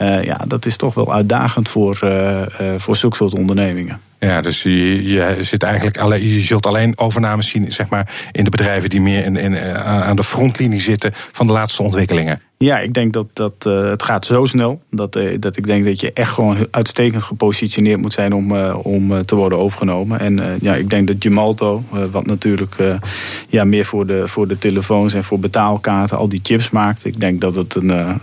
Uh, 0.00 0.24
ja, 0.24 0.40
dat 0.46 0.66
is 0.66 0.76
toch 0.76 0.94
wel 0.94 1.12
uitdagend 1.12 1.68
voor, 1.68 1.98
uh, 2.04 2.40
uh, 2.40 2.46
voor 2.76 2.96
zulke 2.96 3.16
soort 3.16 3.34
ondernemingen. 3.34 4.00
Ja, 4.18 4.40
dus 4.40 4.62
je, 4.62 5.08
je, 5.10 5.36
zit 5.40 5.62
eigenlijk 5.62 5.98
alleen, 5.98 6.28
je 6.28 6.40
zult 6.40 6.66
alleen 6.66 6.98
overnames 6.98 7.48
zien 7.48 7.72
zeg 7.72 7.88
maar, 7.88 8.28
in 8.32 8.44
de 8.44 8.50
bedrijven 8.50 8.90
die 8.90 9.00
meer 9.00 9.24
in, 9.24 9.36
in, 9.36 9.58
aan 9.84 10.16
de 10.16 10.24
frontlinie 10.24 10.80
zitten 10.80 11.10
van 11.14 11.46
de 11.46 11.52
laatste 11.52 11.82
ontwikkelingen. 11.82 12.40
Ja, 12.58 12.78
ik 12.78 12.94
denk 12.94 13.12
dat, 13.12 13.26
dat 13.32 13.64
uh, 13.66 13.88
het 13.88 14.02
gaat 14.02 14.26
zo 14.26 14.44
snel 14.44 14.80
dat, 14.90 15.16
uh, 15.16 15.36
dat 15.40 15.56
ik 15.56 15.66
denk 15.66 15.84
dat 15.84 16.00
je 16.00 16.12
echt 16.12 16.30
gewoon 16.30 16.66
uitstekend 16.70 17.22
gepositioneerd 17.22 18.00
moet 18.00 18.12
zijn 18.12 18.32
om, 18.32 18.52
uh, 18.52 18.76
om 18.82 19.24
te 19.24 19.36
worden 19.36 19.58
overgenomen. 19.58 20.20
En 20.20 20.58
ja, 20.60 20.74
ik 20.74 20.90
denk 20.90 21.06
dat 21.06 21.16
Gemalto, 21.18 21.82
wat 22.10 22.26
natuurlijk 22.26 22.76
ja, 23.48 23.64
meer 23.64 23.84
voor 23.84 24.06
de, 24.06 24.28
voor 24.28 24.48
de 24.48 24.58
telefoons 24.58 25.14
en 25.14 25.24
voor 25.24 25.38
betaalkaarten, 25.38 26.16
al 26.16 26.28
die 26.28 26.40
chips 26.42 26.70
maakt. 26.70 27.04
Ik 27.04 27.20
denk 27.20 27.40
dat 27.40 27.54
het 27.54 27.74
een, 27.74 28.20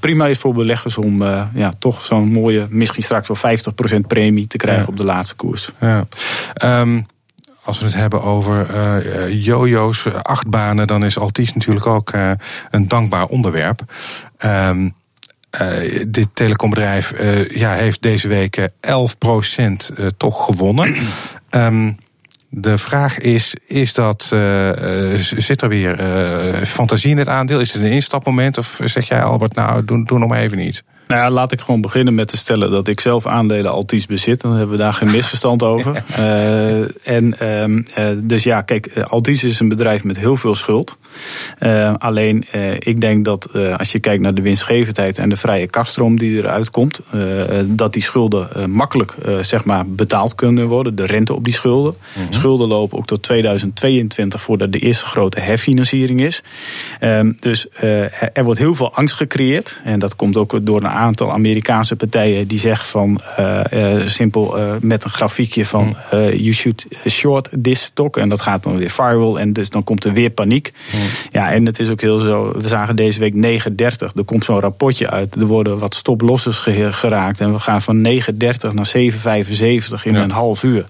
prima 0.00 0.26
is 0.26 0.38
voor 0.38 0.54
beleggers 0.54 0.98
om 0.98 1.22
ja, 1.54 1.72
toch 1.78 2.04
zo'n 2.04 2.28
mooie, 2.28 2.66
misschien 2.70 3.02
straks 3.02 3.28
wel 3.28 3.56
50% 3.96 4.00
premie 4.06 4.46
te 4.46 4.56
krijgen 4.56 4.82
ja. 4.82 4.88
op 4.88 4.96
de 4.96 5.04
laatste 5.04 5.34
koers. 5.34 5.70
Ja. 5.80 6.06
Um 6.64 7.06
als 7.66 7.78
we 7.78 7.84
het 7.84 7.94
hebben 7.94 8.22
over 8.22 8.74
uh, 8.74 9.44
jojo's, 9.44 10.06
achtbanen, 10.22 10.86
dan 10.86 11.04
is 11.04 11.18
Altis 11.18 11.52
natuurlijk 11.52 11.86
ook 11.86 12.12
een 12.70 12.88
dankbaar 12.88 13.26
onderwerp. 13.26 13.80
Uh, 14.44 14.70
dit 16.08 16.28
telecombedrijf 16.32 17.12
ja, 17.48 17.72
heeft 17.72 18.02
deze 18.02 18.28
week 18.28 18.58
11% 18.58 18.68
toch 20.16 20.44
gewonnen. 20.44 20.96
um, 21.50 21.98
de 22.48 22.78
vraag 22.78 23.18
is, 23.18 23.54
is 23.66 23.94
dat, 23.94 24.22
zit 25.18 25.62
er 25.62 25.68
weer 25.68 25.96
fantasie 26.66 27.10
in 27.10 27.18
het 27.18 27.28
aandeel? 27.28 27.60
Is 27.60 27.72
het 27.72 27.82
een 27.82 27.90
instapmoment? 27.90 28.58
Of 28.58 28.80
zeg 28.84 29.08
jij 29.08 29.22
Albert, 29.22 29.54
nou 29.54 29.84
doe, 29.84 30.04
doe 30.04 30.18
nog 30.18 30.28
maar 30.28 30.40
even 30.40 30.58
niet? 30.58 30.84
Nou 31.06 31.20
ja, 31.20 31.30
laat 31.30 31.52
ik 31.52 31.60
gewoon 31.60 31.80
beginnen 31.80 32.14
met 32.14 32.28
te 32.28 32.36
stellen 32.36 32.70
dat 32.70 32.88
ik 32.88 33.00
zelf 33.00 33.26
aandelen 33.26 33.70
Altis 33.70 34.06
bezit. 34.06 34.40
Dan 34.40 34.52
hebben 34.52 34.76
we 34.76 34.82
daar 34.82 34.92
geen 34.92 35.10
misverstand 35.10 35.62
over. 35.62 36.02
uh, 36.18 36.80
en, 37.16 37.34
uh, 37.42 38.08
dus 38.14 38.42
ja, 38.42 38.62
kijk, 38.62 38.98
Altis 39.08 39.44
is 39.44 39.60
een 39.60 39.68
bedrijf 39.68 40.04
met 40.04 40.18
heel 40.18 40.36
veel 40.36 40.54
schuld. 40.54 40.96
Uh, 41.60 41.94
alleen, 41.98 42.44
ik 42.78 43.00
denk 43.00 43.24
dat 43.24 43.48
als 43.76 43.92
je 43.92 43.98
kijkt 43.98 44.22
naar 44.22 44.34
de 44.34 44.42
winstgevendheid 44.42 45.18
en 45.18 45.28
de 45.28 45.36
vrije 45.36 45.66
kaststroom 45.66 46.18
die 46.18 46.36
eruit 46.36 46.70
komt, 46.70 47.00
dat 47.64 47.92
die 47.92 48.02
schulden 48.02 48.70
makkelijk 48.70 49.14
zeg 49.40 49.64
maar 49.64 49.86
betaald 49.86 50.34
kunnen 50.34 50.66
worden. 50.68 50.94
De 50.94 51.06
rente 51.06 51.34
op 51.34 51.44
die 51.44 51.52
schulden. 51.52 51.94
Mm 51.96 52.22
-hmm. 52.22 52.32
Schulden 52.32 52.68
lopen 52.68 52.98
ook 52.98 53.06
tot 53.06 53.22
2022 53.22 54.42
voordat 54.42 54.72
de 54.72 54.78
eerste 54.78 55.06
grote 55.06 55.40
herfinanciering 55.40 56.20
is. 56.20 56.42
Ehm, 56.98 57.32
dus 57.36 57.66
er 58.32 58.44
wordt 58.44 58.60
heel 58.60 58.74
veel 58.74 58.94
angst 58.94 59.14
gecreëerd. 59.14 59.80
En 59.84 59.98
dat 59.98 60.16
komt 60.16 60.36
ook 60.36 60.66
door 60.66 60.76
een 60.76 60.95
aantal 60.96 61.32
Amerikaanse 61.32 61.96
partijen 61.96 62.46
die 62.46 62.58
zeggen 62.58 62.88
van 62.88 63.20
uh, 63.38 63.60
uh, 63.72 64.06
simpel 64.06 64.58
uh, 64.58 64.70
met 64.80 65.04
een 65.04 65.10
grafiekje 65.10 65.66
van 65.66 65.96
hmm. 66.10 66.20
you 66.20 66.52
should 66.52 66.86
short 67.08 67.48
this 67.62 67.82
stock. 67.82 68.16
En 68.16 68.28
dat 68.28 68.40
gaat 68.40 68.62
dan 68.62 68.76
weer 68.76 68.90
firewall 68.90 69.36
en 69.36 69.52
dus 69.52 69.70
dan 69.70 69.84
komt 69.84 70.04
er 70.04 70.12
weer 70.12 70.30
paniek. 70.30 70.72
Mm. 70.92 71.00
Ja, 71.30 71.52
en 71.52 71.66
het 71.66 71.78
is 71.78 71.88
ook 71.88 72.00
heel 72.00 72.18
zo. 72.18 72.52
We 72.58 72.68
zagen 72.68 72.96
deze 72.96 73.18
week 73.18 73.34
9,30. 73.34 74.14
Er 74.14 74.24
komt 74.24 74.44
zo'n 74.44 74.60
rapportje 74.60 75.10
uit. 75.10 75.34
Er 75.34 75.46
worden 75.46 75.78
wat 75.78 75.94
stoplossers 75.94 76.58
geraakt. 76.90 77.40
En 77.40 77.52
we 77.52 77.58
gaan 77.58 77.82
van 77.82 78.08
9,30 78.08 78.14
naar 78.72 78.92
7,75 78.96 78.98
in 80.02 80.12
ja. 80.12 80.22
een 80.22 80.30
half 80.30 80.62
uur. 80.62 80.84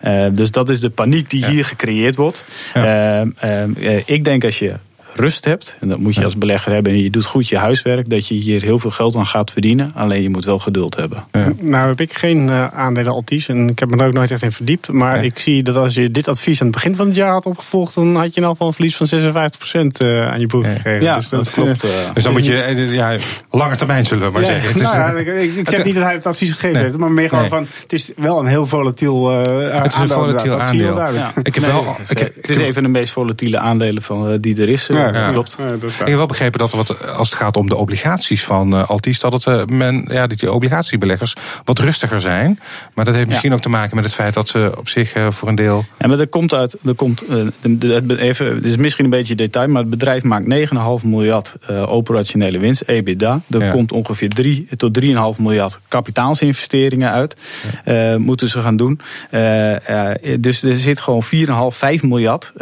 Ja. 0.00 0.28
dus 0.28 0.50
dat 0.50 0.68
is 0.68 0.80
de 0.80 0.90
paniek 0.90 1.30
die 1.30 1.40
ja. 1.40 1.48
hier 1.50 1.64
gecreëerd 1.64 2.16
wordt. 2.16 2.44
ik 4.06 4.24
denk 4.24 4.44
als 4.44 4.58
je 4.58 4.74
rust 5.20 5.44
hebt. 5.44 5.76
En 5.80 5.88
dat 5.88 5.98
moet 5.98 6.14
je 6.14 6.24
als 6.24 6.36
belegger 6.36 6.72
hebben. 6.72 6.92
En 6.92 7.02
je 7.02 7.10
doet 7.10 7.24
goed 7.24 7.48
je 7.48 7.56
huiswerk. 7.56 8.10
Dat 8.10 8.28
je 8.28 8.34
hier 8.34 8.62
heel 8.62 8.78
veel 8.78 8.90
geld 8.90 9.16
aan 9.16 9.26
gaat 9.26 9.50
verdienen. 9.50 9.92
Alleen 9.94 10.22
je 10.22 10.30
moet 10.30 10.44
wel 10.44 10.58
geduld 10.58 10.96
hebben. 10.96 11.24
Ja. 11.32 11.52
Nou 11.60 11.88
heb 11.88 12.00
ik 12.00 12.12
geen 12.12 12.46
uh, 12.46 12.66
aandelen 12.66 13.12
Altis. 13.12 13.48
En 13.48 13.68
ik 13.68 13.78
heb 13.78 13.90
me 13.90 13.96
er 13.96 14.06
ook 14.06 14.12
nooit 14.12 14.30
echt 14.30 14.42
in 14.42 14.52
verdiept. 14.52 14.88
Maar 14.88 15.16
ja. 15.16 15.22
ik 15.22 15.38
zie 15.38 15.62
dat 15.62 15.76
als 15.76 15.94
je 15.94 16.10
dit 16.10 16.28
advies 16.28 16.60
aan 16.60 16.66
het 16.66 16.76
begin 16.76 16.96
van 16.96 17.06
het 17.06 17.16
jaar 17.16 17.32
had 17.32 17.46
opgevolgd. 17.46 17.94
Dan 17.94 18.14
had 18.14 18.14
je 18.14 18.20
in 18.20 18.34
ieder 18.34 18.48
geval 18.48 18.66
een 18.66 18.72
verlies 18.72 18.96
van 18.96 19.06
56% 19.06 19.12
uh, 20.02 20.30
aan 20.30 20.40
je 20.40 20.46
boek 20.46 20.64
gegeven. 20.64 21.02
Ja, 21.02 21.16
dus 21.16 21.28
dat, 21.28 21.44
dat 21.44 21.52
klopt. 21.64 21.84
Uh, 21.84 21.90
dus 22.14 22.22
dan 22.22 22.32
moet 22.32 22.46
je 22.46 22.88
ja, 22.90 23.16
lange 23.50 23.76
termijn 23.76 24.06
zullen 24.06 24.26
we 24.26 24.32
maar 24.32 24.44
zeggen. 24.44 24.82
Nou, 24.82 25.20
is, 25.20 25.54
ik, 25.54 25.56
ik, 25.56 25.68
zeg 25.68 25.84
niet 25.84 25.94
dat 25.94 26.04
hij 26.04 26.14
het 26.14 26.26
advies 26.26 26.50
gegeven 26.50 26.72
nee. 26.72 26.82
heeft. 26.82 26.98
Maar 26.98 27.10
meer 27.10 27.28
gewoon 27.28 27.40
nee. 27.40 27.50
van 27.50 27.66
het 27.82 27.92
is 27.92 28.10
wel 28.16 28.38
een 28.38 28.46
heel 28.46 28.66
volatiel 28.66 29.32
uh, 29.32 29.82
Het 29.82 29.92
is 29.92 29.98
een 29.98 30.06
volatiel 30.08 30.60
aandeel. 30.60 31.02
Ik 31.42 31.54
heb 31.54 31.64
wel, 31.64 31.96
het 31.98 32.18
is, 32.18 32.26
het 32.34 32.50
is 32.50 32.58
een 32.58 32.74
van 32.74 32.82
de 32.82 32.88
meest 32.88 33.12
volatiele 33.12 33.58
aandelen 33.58 34.02
van, 34.02 34.38
die 34.40 34.60
er 34.60 34.68
is. 34.68 34.88
Ja, 35.14 35.30
klopt. 35.30 35.56
Ik 35.82 36.06
heb 36.06 36.16
wel 36.16 36.26
begrepen 36.26 36.58
dat 36.58 36.70
wat, 36.70 37.12
als 37.12 37.30
het 37.30 37.38
gaat 37.38 37.56
om 37.56 37.68
de 37.68 37.76
obligaties 37.76 38.44
van 38.44 38.74
uh, 38.74 38.88
Altis, 38.88 39.20
dat 39.20 39.32
het, 39.32 39.46
uh, 39.46 39.64
men, 39.64 40.06
ja, 40.10 40.26
die 40.26 40.52
obligatiebeleggers 40.52 41.34
wat 41.64 41.78
rustiger 41.78 42.20
zijn. 42.20 42.60
Maar 42.94 43.04
dat 43.04 43.14
heeft 43.14 43.26
misschien 43.26 43.50
ja. 43.50 43.56
ook 43.56 43.62
te 43.62 43.68
maken 43.68 43.96
met 43.96 44.04
het 44.04 44.14
feit 44.14 44.34
dat 44.34 44.48
ze 44.48 44.72
op 44.76 44.88
zich 44.88 45.16
uh, 45.16 45.30
voor 45.30 45.48
een 45.48 45.54
deel. 45.54 45.84
Ja, 45.98 46.08
maar 46.08 46.18
er 46.18 46.28
komt 46.28 46.54
uit. 46.54 46.76
Er 46.84 46.94
komt, 46.94 47.24
even, 48.18 48.54
het 48.54 48.64
is 48.64 48.76
misschien 48.76 49.04
een 49.04 49.10
beetje 49.10 49.34
detail, 49.34 49.68
maar 49.68 49.80
het 49.80 49.90
bedrijf 49.90 50.22
maakt 50.22 50.44
9,5 51.02 51.06
miljard 51.08 51.54
operationele 51.86 52.58
winst, 52.58 52.82
EBITDA. 52.86 53.40
Er 53.50 53.64
ja. 53.64 53.70
komt 53.70 53.92
ongeveer 53.92 54.28
3 54.28 54.68
tot 54.76 55.00
3,5 55.04 55.10
miljard 55.38 55.78
kapitaalsinvesteringen 55.88 57.10
uit. 57.10 57.36
Ja. 57.84 58.18
moeten 58.18 58.48
ze 58.48 58.60
gaan 58.60 58.76
doen. 58.76 59.00
dus 60.40 60.62
er 60.62 60.74
zit 60.74 61.00
gewoon 61.00 61.24
4,5, 61.24 61.76
5 61.76 62.02
miljard 62.02 62.52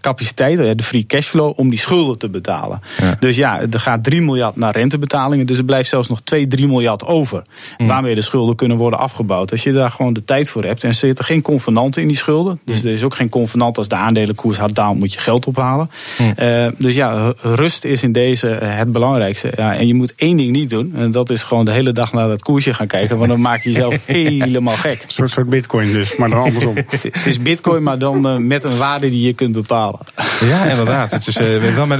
capaciteit, 0.00 0.78
de 0.78 0.84
free 0.84 1.06
cashflow, 1.06 1.57
om 1.58 1.70
die 1.70 1.78
schulden 1.78 2.18
te 2.18 2.28
betalen. 2.28 2.80
Ja. 2.98 3.16
Dus 3.20 3.36
ja, 3.36 3.60
er 3.70 3.80
gaat 3.80 4.04
3 4.04 4.20
miljard 4.20 4.56
naar 4.56 4.76
rentebetalingen. 4.76 5.46
Dus 5.46 5.58
er 5.58 5.64
blijft 5.64 5.88
zelfs 5.88 6.08
nog 6.08 6.20
2, 6.24 6.46
3 6.46 6.66
miljard 6.66 7.04
over. 7.04 7.42
Mm. 7.78 7.86
Waarmee 7.86 8.14
de 8.14 8.20
schulden 8.20 8.56
kunnen 8.56 8.76
worden 8.76 8.98
afgebouwd. 8.98 9.50
Als 9.50 9.62
je 9.62 9.72
daar 9.72 9.90
gewoon 9.90 10.12
de 10.12 10.24
tijd 10.24 10.48
voor 10.48 10.64
hebt. 10.64 10.82
En 10.82 10.88
er 10.88 10.94
zitten 10.94 11.24
geen 11.24 11.42
convenanten 11.42 12.02
in 12.02 12.08
die 12.08 12.16
schulden. 12.16 12.60
Dus 12.64 12.82
mm. 12.82 12.88
er 12.88 12.94
is 12.94 13.02
ook 13.02 13.14
geen 13.14 13.28
convenant 13.28 13.78
als 13.78 13.88
de 13.88 13.94
aandelenkoers 13.94 14.58
hard 14.58 14.74
daalt, 14.74 14.98
moet 14.98 15.12
je 15.12 15.18
geld 15.18 15.46
ophalen. 15.46 15.90
Mm. 16.18 16.34
Uh, 16.40 16.66
dus 16.78 16.94
ja, 16.94 17.32
rust 17.42 17.84
is 17.84 18.02
in 18.02 18.12
deze 18.12 18.46
het 18.46 18.92
belangrijkste. 18.92 19.52
Ja, 19.56 19.74
en 19.74 19.86
je 19.86 19.94
moet 19.94 20.14
één 20.16 20.36
ding 20.36 20.50
niet 20.50 20.70
doen. 20.70 20.92
En 20.94 21.10
dat 21.10 21.30
is 21.30 21.42
gewoon 21.42 21.64
de 21.64 21.72
hele 21.72 21.92
dag 21.92 22.12
naar 22.12 22.28
dat 22.28 22.42
koersje 22.42 22.74
gaan 22.74 22.86
kijken. 22.86 23.16
Want 23.16 23.28
dan 23.28 23.40
maak 23.40 23.62
je 23.62 23.70
jezelf 23.70 23.98
helemaal 24.06 24.76
gek. 24.76 25.02
Een 25.02 25.10
soort, 25.10 25.30
soort 25.30 25.48
bitcoin 25.48 25.92
dus, 25.92 26.16
maar 26.16 26.30
dan 26.30 26.42
andersom. 26.42 26.74
het 27.12 27.26
is 27.26 27.38
bitcoin, 27.38 27.82
maar 27.82 27.98
dan 27.98 28.26
uh, 28.26 28.36
met 28.36 28.64
een 28.64 28.76
waarde 28.76 29.10
die 29.10 29.26
je 29.26 29.32
kunt 29.32 29.52
bepalen. 29.52 30.00
Ja, 30.40 30.64
inderdaad. 30.64 31.10
Het 31.10 31.26
is 31.26 31.40
uh, 31.40 31.47
wel 31.74 31.86
met 31.86 31.98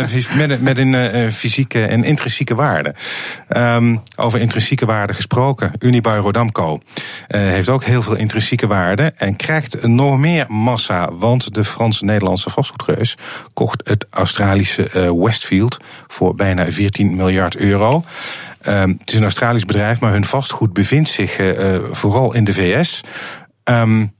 een 0.78 0.90
met, 0.90 1.14
uh, 1.14 1.30
fysieke 1.30 1.84
en 1.84 2.04
intrinsieke 2.04 2.54
waarde. 2.54 2.94
Um, 3.56 4.02
over 4.16 4.40
intrinsieke 4.40 4.86
waarde 4.86 5.14
gesproken. 5.14 5.72
Unibail 5.78 6.20
Rodamco 6.20 6.72
uh, 6.72 6.80
heeft 7.40 7.68
ook 7.68 7.84
heel 7.84 8.02
veel 8.02 8.14
intrinsieke 8.14 8.66
waarde 8.66 9.12
en 9.16 9.36
krijgt 9.36 9.86
nog 9.86 10.18
meer 10.18 10.44
massa. 10.48 11.12
Want 11.12 11.54
de 11.54 11.64
Franse-Nederlandse 11.64 12.50
vastgoedreus 12.50 13.16
kocht 13.54 13.88
het 13.88 14.06
Australische 14.10 15.14
Westfield 15.16 15.76
voor 16.06 16.34
bijna 16.34 16.72
14 16.72 17.16
miljard 17.16 17.56
euro. 17.56 18.04
Um, 18.66 18.96
het 19.00 19.08
is 19.08 19.14
een 19.14 19.22
Australisch 19.22 19.64
bedrijf, 19.64 20.00
maar 20.00 20.12
hun 20.12 20.24
vastgoed 20.24 20.72
bevindt 20.72 21.08
zich 21.08 21.36
vooral 21.90 22.34
in 22.34 22.44
de 22.44 22.52
VS. 22.52 23.00
Um, 23.64 24.16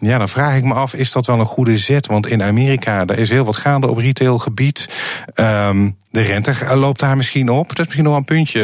Ja, 0.00 0.18
dan 0.18 0.28
vraag 0.28 0.56
ik 0.56 0.64
me 0.64 0.74
af, 0.74 0.94
is 0.94 1.12
dat 1.12 1.26
wel 1.26 1.38
een 1.38 1.44
goede 1.44 1.78
zet? 1.78 2.06
Want 2.06 2.26
in 2.26 2.42
Amerika, 2.42 3.04
daar 3.04 3.18
is 3.18 3.30
heel 3.30 3.44
wat 3.44 3.56
gaande 3.56 3.88
op 3.88 3.96
retailgebied. 3.96 4.88
Um, 5.34 5.96
de 6.10 6.20
rente 6.20 6.76
loopt 6.76 7.00
daar 7.00 7.16
misschien 7.16 7.48
op. 7.48 7.68
Dat 7.68 7.78
is 7.78 7.84
misschien 7.84 8.04
nog 8.04 8.16
een 8.16 8.24
puntje, 8.24 8.60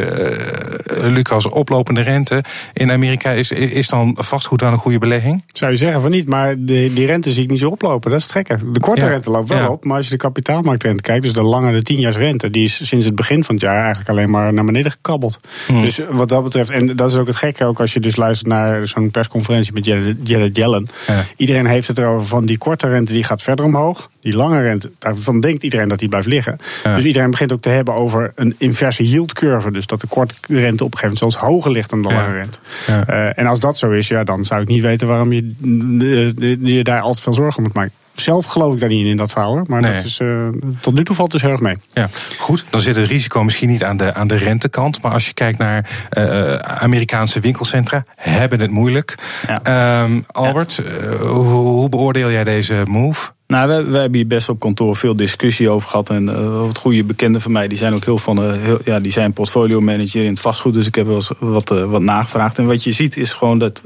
uh, 0.90 1.12
Lucas. 1.12 1.48
Oplopende 1.48 2.00
rente 2.00 2.44
in 2.72 2.90
Amerika, 2.90 3.30
is, 3.30 3.52
is 3.52 3.88
dan 3.88 4.16
vastgoed 4.18 4.60
wel 4.60 4.72
een 4.72 4.78
goede 4.78 4.98
belegging? 4.98 5.42
Zou 5.46 5.70
je 5.70 5.76
zeggen 5.76 6.00
van 6.00 6.10
niet, 6.10 6.28
maar 6.28 6.54
de, 6.58 6.90
die 6.94 7.06
rente 7.06 7.32
zie 7.32 7.42
ik 7.42 7.50
niet 7.50 7.58
zo 7.58 7.68
oplopen. 7.68 8.10
Dat 8.10 8.20
is 8.20 8.26
trekken. 8.26 8.72
De 8.72 8.80
korte 8.80 9.06
rente 9.06 9.30
loopt 9.30 9.48
wel 9.48 9.70
op, 9.70 9.84
maar 9.84 9.96
als 9.96 10.06
je 10.06 10.10
de 10.10 10.16
kapitaalmarktrente 10.16 11.02
kijkt, 11.02 11.22
dus 11.22 11.32
de 11.32 11.42
lange, 11.42 11.72
de 11.72 11.82
tienjaarsrente, 11.82 12.50
die 12.50 12.64
is 12.64 12.88
sinds 12.88 13.06
het 13.06 13.14
begin 13.14 13.44
van 13.44 13.54
het 13.54 13.64
jaar 13.64 13.78
eigenlijk 13.78 14.08
alleen 14.08 14.30
maar 14.30 14.52
naar 14.52 14.64
beneden 14.64 14.90
gekabbeld. 14.90 15.40
Hmm. 15.66 15.82
Dus 15.82 16.00
wat 16.10 16.28
dat 16.28 16.42
betreft, 16.42 16.70
en 16.70 16.96
dat 16.96 17.10
is 17.10 17.16
ook 17.16 17.26
het 17.26 17.36
gekke, 17.36 17.64
ook 17.64 17.80
als 17.80 17.92
je 17.92 18.00
dus 18.00 18.16
luistert 18.16 18.48
naar 18.48 18.88
zo'n 18.88 19.10
persconferentie 19.10 19.72
met 19.72 19.84
Janet 20.22 20.56
Yellen. 20.56 20.88
Ja. 21.06 21.24
Iedereen 21.36 21.66
heeft 21.66 21.88
het 21.88 21.98
erover 21.98 22.26
van 22.26 22.46
die 22.46 22.58
korte 22.58 22.88
rente 22.88 23.12
die 23.12 23.24
gaat 23.24 23.42
verder 23.42 23.64
omhoog. 23.64 24.10
Die 24.20 24.36
lange 24.36 24.60
rente, 24.62 24.90
daarvan 24.98 25.40
denkt 25.40 25.62
iedereen 25.62 25.88
dat 25.88 25.98
die 25.98 26.08
blijft 26.08 26.26
liggen. 26.26 26.58
Dus 26.82 27.04
iedereen 27.04 27.30
begint 27.30 27.52
ook 27.52 27.62
te 27.62 27.68
hebben 27.68 27.96
over 27.96 28.32
een 28.34 28.54
inverse 28.58 29.08
yield 29.08 29.32
curve. 29.32 29.70
Dus 29.70 29.86
dat 29.86 30.00
de 30.00 30.06
korte 30.06 30.34
rente 30.48 30.84
op 30.84 30.92
een 30.92 30.98
gegeven 30.98 31.02
moment 31.02 31.18
zelfs 31.18 31.36
hoger 31.36 31.70
ligt 31.70 31.90
dan 31.90 32.02
de 32.02 32.08
lange 32.08 32.32
rente. 32.32 32.58
Uh, 32.88 33.38
en 33.38 33.46
als 33.46 33.60
dat 33.60 33.78
zo 33.78 33.90
is, 33.90 34.08
ja, 34.08 34.24
dan 34.24 34.44
zou 34.44 34.60
ik 34.60 34.68
niet 34.68 34.82
weten 34.82 35.08
waarom 35.08 35.32
je, 35.32 35.54
je, 35.98 36.58
je 36.62 36.84
daar 36.84 37.00
altijd 37.00 37.20
veel 37.20 37.34
zorgen 37.34 37.62
moet 37.62 37.72
maken 37.72 37.92
zelf 38.20 38.44
geloof 38.44 38.72
ik 38.72 38.80
daar 38.80 38.88
niet 38.88 39.04
in, 39.04 39.10
in 39.10 39.16
dat 39.16 39.32
verhaal. 39.32 39.64
Maar 39.66 39.82
dat 39.82 40.04
is, 40.04 40.18
uh, 40.18 40.48
tot 40.80 40.94
nu 40.94 41.04
toe 41.04 41.14
valt 41.14 41.32
het 41.32 41.40
dus 41.40 41.50
heel 41.50 41.50
erg 41.50 41.60
mee. 41.60 41.76
Ja, 41.92 42.08
goed. 42.38 42.64
Dan 42.70 42.80
zit 42.80 42.96
het 42.96 43.08
risico 43.08 43.44
misschien 43.44 43.68
niet 43.68 43.84
aan 43.84 43.96
de, 43.96 44.14
aan 44.14 44.28
de 44.28 44.36
rentekant. 44.36 45.02
Maar 45.02 45.12
als 45.12 45.26
je 45.26 45.32
kijkt 45.32 45.58
naar 45.58 45.90
uh, 46.18 46.54
Amerikaanse 46.54 47.40
winkelcentra, 47.40 48.04
hebben 48.16 48.60
het 48.60 48.70
moeilijk. 48.70 49.14
Ja. 49.46 50.02
Um, 50.02 50.24
Albert, 50.26 50.82
ja. 50.84 51.16
hoe, 51.16 51.44
hoe 51.46 51.88
beoordeel 51.88 52.30
jij 52.30 52.44
deze 52.44 52.82
move? 52.86 53.34
Nou, 53.46 53.68
we, 53.68 53.90
we, 53.90 53.98
hebben 53.98 54.18
hier 54.18 54.26
best 54.26 54.48
op 54.48 54.58
kantoor 54.58 54.96
veel 54.96 55.16
discussie 55.16 55.70
over 55.70 55.88
gehad. 55.88 56.10
En 56.10 56.24
uh, 56.28 56.60
wat 56.60 56.78
goede 56.78 57.04
bekenden 57.04 57.40
van 57.40 57.52
mij, 57.52 57.68
die 57.68 57.78
zijn 57.78 57.94
ook 57.94 58.04
heel 58.04 58.18
van, 58.18 58.44
uh, 58.44 58.60
heel, 58.60 58.78
ja, 58.84 59.00
die 59.00 59.12
zijn 59.12 59.32
portfolio 59.32 59.80
manager 59.80 60.22
in 60.22 60.30
het 60.30 60.40
vastgoed. 60.40 60.74
Dus 60.74 60.86
ik 60.86 60.94
heb 60.94 61.06
wel 61.06 61.14
eens 61.14 61.30
wat, 61.38 61.72
uh, 61.72 61.84
wat 61.84 62.02
nagevraagd. 62.02 62.58
En 62.58 62.66
wat 62.66 62.84
je 62.84 62.92
ziet 62.92 63.16
is 63.16 63.32
gewoon 63.32 63.58
dat, 63.58 63.80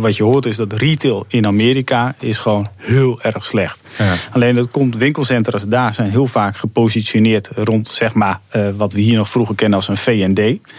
wat 0.00 0.16
je 0.16 0.24
hoort 0.24 0.46
is 0.46 0.56
dat 0.56 0.72
retail 0.72 1.24
in 1.28 1.46
Amerika 1.46 2.14
is 2.18 2.38
gewoon 2.38 2.66
heel 2.76 3.22
erg 3.22 3.44
slecht. 3.44 3.80
Ja. 3.98 4.14
Alleen 4.32 4.54
dat 4.54 4.70
komt, 4.70 4.96
winkelcentra's 4.96 5.68
daar 5.68 5.94
zijn 5.94 6.10
heel 6.10 6.26
vaak 6.26 6.56
gepositioneerd 6.56 7.50
rond, 7.54 7.88
zeg 7.88 8.14
maar, 8.14 8.40
wat 8.76 8.92
we 8.92 9.00
hier 9.00 9.16
nog 9.16 9.30
vroeger 9.30 9.54
kennen 9.54 9.78
als 9.78 9.88
een 9.88 9.96
V&D. 9.96 10.70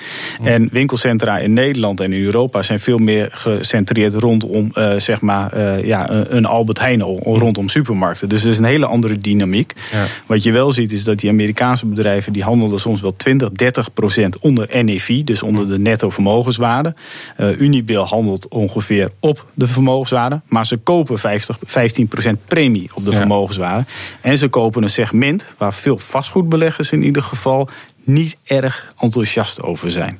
En 0.43 0.69
winkelcentra 0.71 1.37
in 1.37 1.53
Nederland 1.53 1.99
en 1.99 2.13
in 2.13 2.23
Europa 2.23 2.61
zijn 2.61 2.79
veel 2.79 2.97
meer 2.97 3.29
gecentreerd 3.31 4.13
rondom, 4.13 4.71
zeg 4.97 5.21
maar, 5.21 5.85
ja, 5.85 6.09
een 6.09 6.45
Albert 6.45 6.79
Heijn, 6.79 7.01
rondom 7.23 7.69
Dus 8.27 8.43
er 8.43 8.49
is 8.49 8.57
een 8.57 8.65
hele 8.65 8.85
andere 8.85 9.17
dynamiek. 9.17 9.73
Ja. 9.91 10.05
Wat 10.25 10.43
je 10.43 10.51
wel 10.51 10.71
ziet 10.71 10.91
is 10.91 11.03
dat 11.03 11.19
die 11.19 11.29
Amerikaanse 11.29 11.85
bedrijven... 11.85 12.33
die 12.33 12.43
handelen 12.43 12.79
soms 12.79 13.01
wel 13.01 13.15
20, 13.15 13.51
30 13.51 13.93
procent 13.93 14.39
onder 14.39 14.83
NEV. 14.83 15.23
Dus 15.23 15.43
onder 15.43 15.69
de 15.69 15.79
netto 15.79 16.09
vermogenswaarde. 16.09 16.95
Uh, 17.37 17.59
Unibail 17.59 18.05
handelt 18.05 18.47
ongeveer 18.47 19.11
op 19.19 19.45
de 19.53 19.67
vermogenswaarde. 19.67 20.41
Maar 20.47 20.65
ze 20.65 20.77
kopen 20.77 21.19
50, 21.19 21.57
15 21.65 22.07
procent 22.07 22.39
premie 22.47 22.89
op 22.93 23.05
de 23.05 23.11
ja. 23.11 23.17
vermogenswaarde. 23.17 23.85
En 24.21 24.37
ze 24.37 24.47
kopen 24.47 24.83
een 24.83 24.89
segment 24.89 25.45
waar 25.57 25.73
veel 25.73 25.97
vastgoedbeleggers 25.97 26.91
in 26.91 27.03
ieder 27.03 27.21
geval 27.21 27.69
niet 28.13 28.37
erg 28.45 28.93
enthousiast 28.99 29.61
over 29.61 29.91
zijn. 29.91 30.19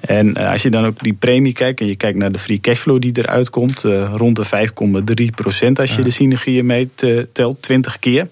En 0.00 0.38
uh, 0.38 0.50
als 0.50 0.62
je 0.62 0.70
dan 0.70 0.86
ook 0.86 1.02
die 1.02 1.12
premie 1.12 1.52
kijkt 1.52 1.80
en 1.80 1.86
je 1.86 1.96
kijkt 1.96 2.18
naar 2.18 2.32
de 2.32 2.38
free 2.38 2.60
cashflow 2.60 3.00
die 3.00 3.18
eruit 3.18 3.50
komt, 3.50 3.84
uh, 3.84 4.10
rond 4.14 4.36
de 4.36 4.44
5,3 5.24 5.24
procent 5.34 5.80
als 5.80 5.94
je 5.94 6.02
de 6.02 6.10
synergieën 6.10 6.66
meetelt, 6.66 7.62
20 7.62 7.98
keer. 7.98 8.28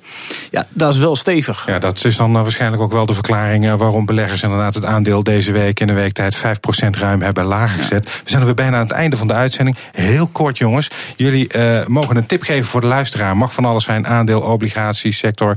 Ja, 0.51 0.67
dat 0.69 0.93
is 0.93 0.99
wel 0.99 1.17
stevig. 1.17 1.67
Ja, 1.67 1.79
dat 1.79 2.05
is 2.05 2.17
dan 2.17 2.33
waarschijnlijk 2.33 2.83
ook 2.83 2.93
wel 2.93 3.07
de 3.07 3.15
verklaring 3.15 3.77
waarom 3.77 4.07
beleggers 4.07 4.43
inderdaad 4.43 4.75
het 4.75 4.85
aandeel 4.85 5.23
deze 5.23 5.53
week 5.53 5.81
in 5.81 5.87
de 5.87 5.93
weektijd 5.93 6.37
5 6.37 6.61
procent 6.61 6.97
ruim 6.97 7.23
hebben 7.23 7.47
lager 7.47 7.79
gezet. 7.79 8.05
We 8.05 8.31
zijn 8.31 8.45
weer 8.45 8.55
bijna 8.55 8.77
aan 8.77 8.83
het 8.83 8.93
einde 8.93 9.17
van 9.17 9.27
de 9.27 9.35
uitzending. 9.35 9.77
Heel 9.93 10.27
kort 10.27 10.59
jongens, 10.59 10.91
jullie 11.17 11.57
uh, 11.57 11.87
mogen 11.87 12.17
een 12.17 12.27
tip 12.27 12.43
geven 12.43 12.65
voor 12.65 12.81
de 12.81 12.87
luisteraar. 12.87 13.37
Mag 13.37 13.53
van 13.53 13.65
alles 13.65 13.85
zijn, 13.85 14.07
aandeel, 14.07 14.41
obligaties, 14.41 15.19
sector. 15.19 15.57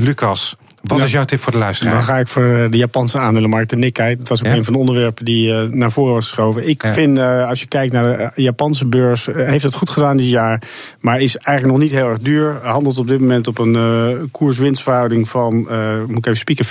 Lucas, 0.00 0.56
wat 0.82 1.00
is 1.00 1.12
jouw 1.12 1.24
tip 1.24 1.40
voor 1.40 1.52
de 1.52 1.58
luisteraar? 1.58 1.92
Dan 1.92 2.02
ga 2.02 2.18
ik 2.18 2.28
voor 2.28 2.54
eh, 2.54 2.70
de 2.70 2.76
Japanse 2.76 3.18
aandelenmarkt, 3.18 3.70
de 3.70 3.76
Nikkei. 3.76 4.16
Dat 4.16 4.28
was 4.28 4.44
ook 4.44 4.52
een 4.52 4.64
van 4.64 4.72
de 4.72 4.78
onderwerpen 4.78 5.24
die 5.24 5.52
uh, 5.52 5.62
naar 5.62 5.92
voren 5.92 6.14
was 6.14 6.24
geschoven. 6.24 6.68
Ik 6.68 6.82
ja. 6.82 6.92
vind, 6.92 7.18
uh, 7.18 7.48
als 7.48 7.60
je 7.60 7.66
kijkt 7.66 7.92
naar 7.92 8.32
de 8.34 8.42
Japanse 8.42 8.86
beurs, 8.86 9.28
heeft 9.32 9.64
het 9.64 9.74
goed 9.74 9.90
gedaan 9.90 10.16
dit 10.16 10.28
jaar. 10.28 10.62
Maar 11.00 11.20
is 11.20 11.36
eigenlijk 11.36 11.78
nog 11.78 11.88
niet 11.88 11.98
heel 11.98 12.08
erg 12.08 12.18
duur. 12.18 12.58
Handelt 12.62 12.98
op 12.98 13.08
dit 13.08 13.20
moment 13.20 13.46
op 13.46 13.58
een 13.58 14.28
koers-winstverhouding 14.30 15.28
van, 15.28 15.54
moet 16.06 16.18
ik 16.18 16.26
even 16.26 16.38
spieken, 16.38 16.66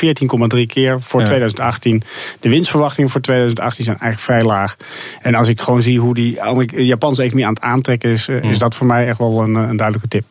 14,3 0.57 0.65
keer 0.65 1.01
voor 1.01 1.19
ja. 1.19 1.25
2018. 1.25 2.03
De 2.39 2.49
winstverwachtingen 2.49 3.09
voor 3.09 3.21
2018 3.21 3.83
zijn 3.83 3.97
eigenlijk 3.97 4.31
vrij 4.31 4.55
laag. 4.55 4.75
En 5.21 5.35
als 5.35 5.47
ik 5.47 5.61
gewoon 5.61 5.81
zie 5.81 5.99
hoe 5.99 6.13
die 6.13 6.39
Japanse 6.67 7.21
economie 7.21 7.45
aan 7.45 7.53
het 7.53 7.63
aantrekken 7.63 8.11
is, 8.11 8.27
is 8.27 8.59
dat 8.59 8.75
voor 8.75 8.87
mij 8.87 9.07
echt 9.07 9.17
wel 9.17 9.41
een, 9.41 9.55
een 9.55 9.77
duidelijke 9.77 10.07
tip. 10.07 10.23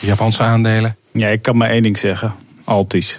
Japanse 0.00 0.42
aandelen? 0.42 0.96
Ja, 1.12 1.28
ik 1.28 1.42
kan 1.42 1.56
maar 1.56 1.70
één 1.70 1.82
ding 1.82 1.98
zeggen. 1.98 2.43
Altis. 2.64 3.18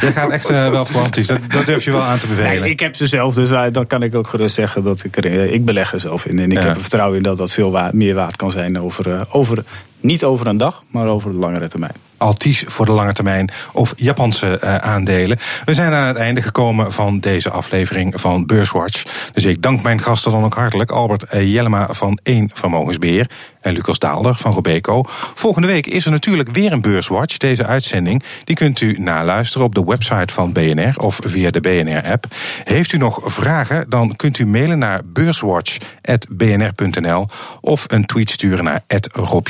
je 0.00 0.10
gaat 0.12 0.30
echt 0.30 0.50
uh, 0.50 0.70
wel 0.70 0.84
voor 0.84 1.00
Altis. 1.00 1.26
Dat, 1.26 1.38
dat, 1.48 1.66
durf 1.66 1.84
je 1.84 1.90
wel 1.90 2.02
aan 2.02 2.18
te 2.18 2.26
bevelen. 2.26 2.60
Nee, 2.60 2.70
ik 2.70 2.80
heb 2.80 2.94
ze 2.94 3.06
zelf, 3.06 3.34
dus 3.34 3.50
uh, 3.50 3.64
dan 3.72 3.86
kan 3.86 4.02
ik 4.02 4.14
ook 4.14 4.26
gerust 4.26 4.54
zeggen 4.54 4.82
dat 4.82 5.04
ik 5.04 5.16
er. 5.16 5.26
Uh, 5.26 5.52
ik 5.52 5.64
beleg 5.64 5.92
er 5.92 6.00
zelf 6.00 6.26
in. 6.26 6.38
En 6.38 6.50
ik 6.50 6.58
ja. 6.58 6.66
heb 6.66 6.74
er 6.74 6.80
vertrouwen 6.80 7.16
in 7.16 7.22
dat 7.22 7.38
dat 7.38 7.52
veel 7.52 7.78
meer 7.92 8.14
waard 8.14 8.36
kan 8.36 8.50
zijn 8.50 8.80
over, 8.80 9.26
over. 9.30 9.64
Niet 10.00 10.24
over 10.24 10.46
een 10.46 10.56
dag, 10.56 10.82
maar 10.90 11.06
over 11.06 11.30
de 11.30 11.36
langere 11.36 11.68
termijn. 11.68 11.94
Altis 12.24 12.64
voor 12.66 12.86
de 12.86 12.92
lange 12.92 13.12
termijn 13.12 13.50
of 13.72 13.92
Japanse 13.96 14.60
uh, 14.64 14.76
aandelen. 14.76 15.38
We 15.64 15.74
zijn 15.74 15.92
aan 15.92 16.06
het 16.06 16.16
einde 16.16 16.42
gekomen 16.42 16.92
van 16.92 17.20
deze 17.20 17.50
aflevering 17.50 18.20
van 18.20 18.46
Beurswatch. 18.46 19.04
Dus 19.32 19.44
ik 19.44 19.62
dank 19.62 19.82
mijn 19.82 20.00
gasten 20.00 20.32
dan 20.32 20.44
ook 20.44 20.54
hartelijk. 20.54 20.90
Albert 20.90 21.24
Jellema 21.30 21.88
van 21.90 22.18
1 22.22 22.50
Vermogensbeheer 22.52 23.30
en 23.60 23.72
Lucas 23.72 23.98
Daalder 23.98 24.34
van 24.34 24.52
Robeco. 24.52 25.02
Volgende 25.34 25.68
week 25.68 25.86
is 25.86 26.04
er 26.04 26.10
natuurlijk 26.10 26.50
weer 26.50 26.72
een 26.72 26.80
Beurswatch. 26.80 27.36
Deze 27.36 27.66
uitzending 27.66 28.22
die 28.44 28.56
kunt 28.56 28.80
u 28.80 28.96
naluisteren 28.98 29.66
op 29.66 29.74
de 29.74 29.84
website 29.84 30.32
van 30.32 30.52
BNR 30.52 30.94
of 30.96 31.18
via 31.22 31.50
de 31.50 31.60
BNR-app. 31.60 32.26
Heeft 32.64 32.92
u 32.92 32.98
nog 32.98 33.20
vragen, 33.24 33.86
dan 33.88 34.16
kunt 34.16 34.38
u 34.38 34.46
mailen 34.46 34.78
naar 34.78 35.00
beurswatch.bnr.nl 35.04 37.26
of 37.60 37.84
een 37.86 38.06
tweet 38.06 38.30
sturen 38.30 38.64
naar 38.64 38.82
Rob 39.12 39.48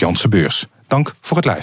Dank 0.86 1.14
voor 1.20 1.36
het 1.36 1.46
luisteren. 1.46 1.62